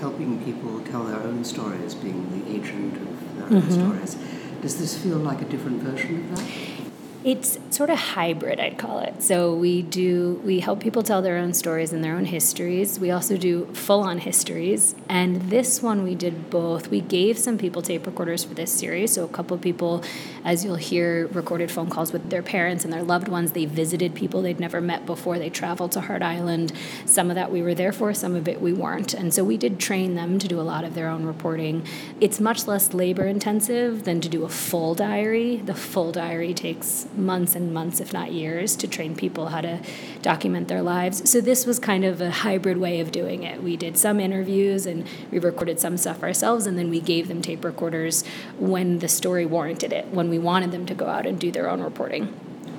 helping 0.00 0.42
people 0.44 0.80
tell 0.80 1.04
their 1.04 1.20
own 1.20 1.44
stories, 1.44 1.94
being 1.94 2.44
the 2.44 2.52
agent 2.52 2.96
of 2.96 3.36
their 3.36 3.44
own 3.44 3.62
mm-hmm. 3.62 3.72
stories. 3.72 4.16
Does 4.62 4.80
this 4.80 5.00
feel 5.00 5.18
like 5.18 5.40
a 5.42 5.44
different 5.44 5.82
version 5.82 6.32
of 6.32 6.36
that? 6.36 6.77
It's 7.24 7.58
sort 7.70 7.90
of 7.90 7.98
hybrid, 7.98 8.60
I'd 8.60 8.78
call 8.78 9.00
it. 9.00 9.22
So 9.24 9.52
we 9.52 9.82
do 9.82 10.40
we 10.44 10.60
help 10.60 10.78
people 10.78 11.02
tell 11.02 11.20
their 11.20 11.36
own 11.36 11.52
stories 11.52 11.92
and 11.92 12.02
their 12.02 12.14
own 12.14 12.26
histories. 12.26 13.00
We 13.00 13.10
also 13.10 13.36
do 13.36 13.66
full-on 13.72 14.18
histories, 14.18 14.94
and 15.08 15.50
this 15.50 15.82
one 15.82 16.04
we 16.04 16.14
did 16.14 16.48
both. 16.48 16.88
We 16.90 17.00
gave 17.00 17.36
some 17.36 17.58
people 17.58 17.82
tape 17.82 18.06
recorders 18.06 18.44
for 18.44 18.54
this 18.54 18.72
series. 18.72 19.14
So 19.14 19.24
a 19.24 19.28
couple 19.28 19.58
people, 19.58 20.04
as 20.48 20.64
you'll 20.64 20.76
hear, 20.76 21.26
recorded 21.26 21.70
phone 21.70 21.90
calls 21.90 22.10
with 22.10 22.30
their 22.30 22.40
parents 22.42 22.82
and 22.82 22.90
their 22.90 23.02
loved 23.02 23.28
ones. 23.28 23.52
They 23.52 23.66
visited 23.66 24.14
people 24.14 24.40
they'd 24.40 24.58
never 24.58 24.80
met 24.80 25.04
before. 25.04 25.38
They 25.38 25.50
traveled 25.50 25.92
to 25.92 26.00
Hart 26.00 26.22
Island. 26.22 26.72
Some 27.04 27.28
of 27.28 27.34
that 27.34 27.52
we 27.52 27.60
were 27.60 27.74
there 27.74 27.92
for, 27.92 28.14
some 28.14 28.34
of 28.34 28.48
it 28.48 28.62
we 28.62 28.72
weren't. 28.72 29.12
And 29.12 29.34
so 29.34 29.44
we 29.44 29.58
did 29.58 29.78
train 29.78 30.14
them 30.14 30.38
to 30.38 30.48
do 30.48 30.58
a 30.58 30.62
lot 30.62 30.84
of 30.84 30.94
their 30.94 31.10
own 31.10 31.26
reporting. 31.26 31.84
It's 32.18 32.40
much 32.40 32.66
less 32.66 32.94
labor 32.94 33.26
intensive 33.26 34.04
than 34.04 34.22
to 34.22 34.28
do 34.30 34.44
a 34.44 34.48
full 34.48 34.94
diary. 34.94 35.58
The 35.58 35.74
full 35.74 36.12
diary 36.12 36.54
takes 36.54 37.06
months 37.14 37.54
and 37.54 37.74
months, 37.74 38.00
if 38.00 38.14
not 38.14 38.32
years, 38.32 38.74
to 38.76 38.88
train 38.88 39.14
people 39.14 39.48
how 39.48 39.60
to 39.60 39.80
document 40.22 40.68
their 40.68 40.80
lives. 40.80 41.28
So 41.28 41.42
this 41.42 41.66
was 41.66 41.78
kind 41.78 42.06
of 42.06 42.22
a 42.22 42.30
hybrid 42.30 42.78
way 42.78 43.00
of 43.00 43.12
doing 43.12 43.42
it. 43.42 43.62
We 43.62 43.76
did 43.76 43.98
some 43.98 44.18
interviews 44.18 44.86
and 44.86 45.06
we 45.30 45.40
recorded 45.40 45.78
some 45.78 45.98
stuff 45.98 46.22
ourselves, 46.22 46.64
and 46.66 46.78
then 46.78 46.88
we 46.88 47.00
gave 47.00 47.28
them 47.28 47.42
tape 47.42 47.66
recorders 47.66 48.24
when 48.58 49.00
the 49.00 49.08
story 49.08 49.44
warranted 49.44 49.92
it, 49.92 50.06
when 50.08 50.30
we 50.30 50.37
wanted 50.38 50.72
them 50.72 50.86
to 50.86 50.94
go 50.94 51.06
out 51.06 51.26
and 51.26 51.38
do 51.38 51.50
their 51.50 51.68
own 51.68 51.80
reporting. 51.80 52.26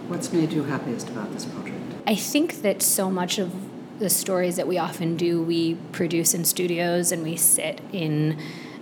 What's 0.07 0.33
made 0.33 0.51
you 0.51 0.63
happiest 0.63 1.09
about 1.09 1.31
this 1.33 1.45
project? 1.45 1.77
I 2.07 2.15
think 2.15 2.61
that 2.61 2.81
so 2.81 3.11
much 3.11 3.37
of 3.37 3.53
the 3.99 4.09
stories 4.09 4.55
that 4.55 4.67
we 4.67 4.77
often 4.77 5.17
do, 5.17 5.41
we 5.43 5.75
produce 5.91 6.33
in 6.33 6.45
studios 6.45 7.11
and 7.11 7.21
we 7.21 7.35
sit 7.35 7.81
in 7.91 8.39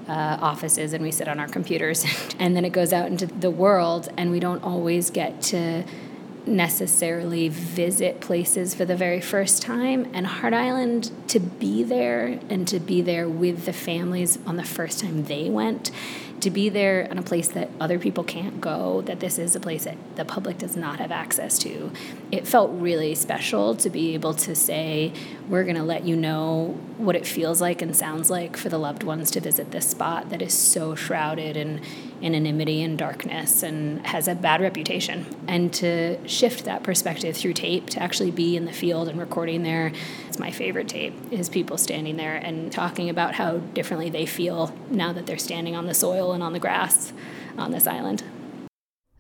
uh, 0.08 0.38
offices 0.42 0.94
and 0.94 1.04
we 1.04 1.12
sit 1.12 1.28
on 1.28 1.40
our 1.40 1.48
computers 1.48 2.06
and 2.40 2.56
then 2.56 2.64
it 2.64 2.72
goes 2.72 2.94
out 2.94 3.08
into 3.08 3.26
the 3.26 3.52
world 3.52 4.08
and 4.18 4.32
we 4.32 4.40
don't 4.40 4.64
always 4.64 5.10
get 5.10 5.42
to 5.42 5.84
necessarily 6.46 7.50
visit 7.50 8.22
places 8.22 8.74
for 8.74 8.86
the 8.86 8.96
very 8.96 9.20
first 9.20 9.62
time 9.62 10.10
and 10.14 10.26
Hart 10.26 10.54
Island 10.54 11.12
to 11.28 11.42
be 11.42 11.84
there 11.84 12.40
and 12.50 12.66
to 12.70 12.80
be 12.80 13.02
there 13.02 13.28
with 13.28 13.66
the 13.66 13.74
families 13.74 14.40
on 14.46 14.56
the 14.56 14.64
first 14.64 15.02
time 15.02 15.26
they 15.26 15.50
went 15.50 15.92
to 16.42 16.52
be 16.52 16.70
there 16.70 17.02
in 17.02 17.18
a 17.18 17.24
place 17.24 17.48
that 17.50 17.70
other 17.80 17.98
people 17.98 18.24
can't 18.24 18.62
go, 18.62 19.02
that 19.02 19.20
this 19.20 19.40
is 19.40 19.56
a 19.56 19.60
place 19.60 19.86
that 19.86 19.98
the 20.16 20.26
public 20.26 20.58
does 20.58 20.76
not 20.76 21.00
have 21.00 21.12
access 21.12 21.58
to. 21.60 21.92
It 22.32 22.48
felt 22.48 22.72
really 22.72 23.16
special 23.16 23.76
to 23.76 23.90
be 23.90 24.14
able 24.14 24.34
to 24.36 24.56
say, 24.56 25.14
we're 25.50 25.64
going 25.64 25.76
to 25.76 25.84
let 25.84 26.06
you 26.06 26.16
know 26.16 26.78
what 26.98 27.16
it 27.16 27.26
feels 27.26 27.60
like 27.60 27.82
and 27.82 27.96
sounds 27.96 28.30
like 28.30 28.56
for 28.56 28.70
the 28.70 28.78
loved 28.78 29.04
ones 29.04 29.32
to 29.32 29.40
visit 29.40 29.72
this 29.72 29.88
spot 29.88 30.30
that 30.30 30.42
is 30.42 30.54
so 30.54 30.94
shrouded 30.94 31.58
in 31.58 31.82
anonymity 32.22 32.82
and 32.82 32.98
darkness 32.98 33.64
and 33.64 34.06
has 34.06 34.28
a 34.28 34.36
bad 34.36 34.62
reputation. 34.62 35.26
And 35.48 35.74
to 35.76 36.28
shift 36.28 36.66
that 36.66 36.84
perspective 36.84 37.38
through 37.38 37.54
tape, 37.54 37.90
to 37.92 38.02
actually 38.02 38.32
be 38.32 38.58
in 38.58 38.66
the 38.66 38.74
field 38.74 39.08
and 39.08 39.20
recording 39.20 39.64
there, 39.64 39.92
it's 40.28 40.40
my 40.40 40.52
favorite 40.52 40.88
tape, 40.88 41.14
is 41.32 41.50
people 41.50 41.78
standing 41.78 42.18
there 42.18 42.36
and 42.36 42.72
talking 42.72 43.10
about 43.10 43.36
how 43.36 43.58
differently 43.58 44.10
they 44.10 44.26
feel 44.26 44.76
now 44.90 45.14
that 45.14 45.26
they're 45.26 45.38
standing 45.38 45.76
on 45.76 45.86
the 45.86 45.94
soil 45.94 46.34
and 46.34 46.42
on 46.44 46.54
the 46.54 46.60
grass 46.60 47.14
on 47.58 47.72
this 47.72 47.88
island. 47.88 48.24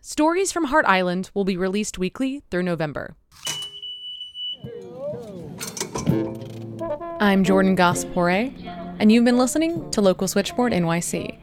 Stories 0.01 0.51
from 0.51 0.65
Hart 0.65 0.85
Island 0.85 1.31
will 1.33 1.45
be 1.45 1.57
released 1.57 1.97
weekly 1.97 2.41
through 2.49 2.63
November. 2.63 3.15
I'm 7.19 7.43
Jordan 7.43 7.75
Gass-Pooré, 7.75 8.53
and 8.99 9.11
you've 9.11 9.25
been 9.25 9.37
listening 9.37 9.89
to 9.91 10.01
Local 10.01 10.27
Switchboard 10.27 10.71
NYC. 10.71 11.39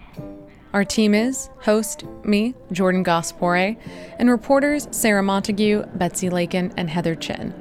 Our 0.74 0.84
team 0.84 1.14
is 1.14 1.50
host, 1.60 2.02
me, 2.24 2.52
Jordan 2.72 3.04
Gass-Pooré, 3.04 3.78
and 4.18 4.28
reporters 4.28 4.88
Sarah 4.90 5.22
Montague, 5.22 5.84
Betsy 5.94 6.28
Lakin, 6.28 6.74
and 6.76 6.90
Heather 6.90 7.14
Chin. 7.14 7.54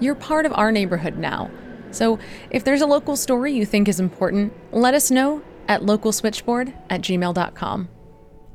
You're 0.00 0.16
part 0.16 0.44
of 0.44 0.52
our 0.54 0.72
neighborhood 0.72 1.16
now, 1.16 1.48
so 1.92 2.18
if 2.50 2.64
there's 2.64 2.80
a 2.80 2.86
local 2.86 3.14
story 3.14 3.52
you 3.52 3.64
think 3.64 3.88
is 3.88 4.00
important, 4.00 4.52
let 4.72 4.94
us 4.94 5.12
know 5.12 5.42
at 5.68 5.82
localswitchboard 5.82 6.74
at 6.90 7.02
gmail.com. 7.02 7.88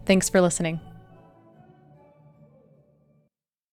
Thanks 0.05 0.27
for 0.27 0.41
listening. 0.41 0.81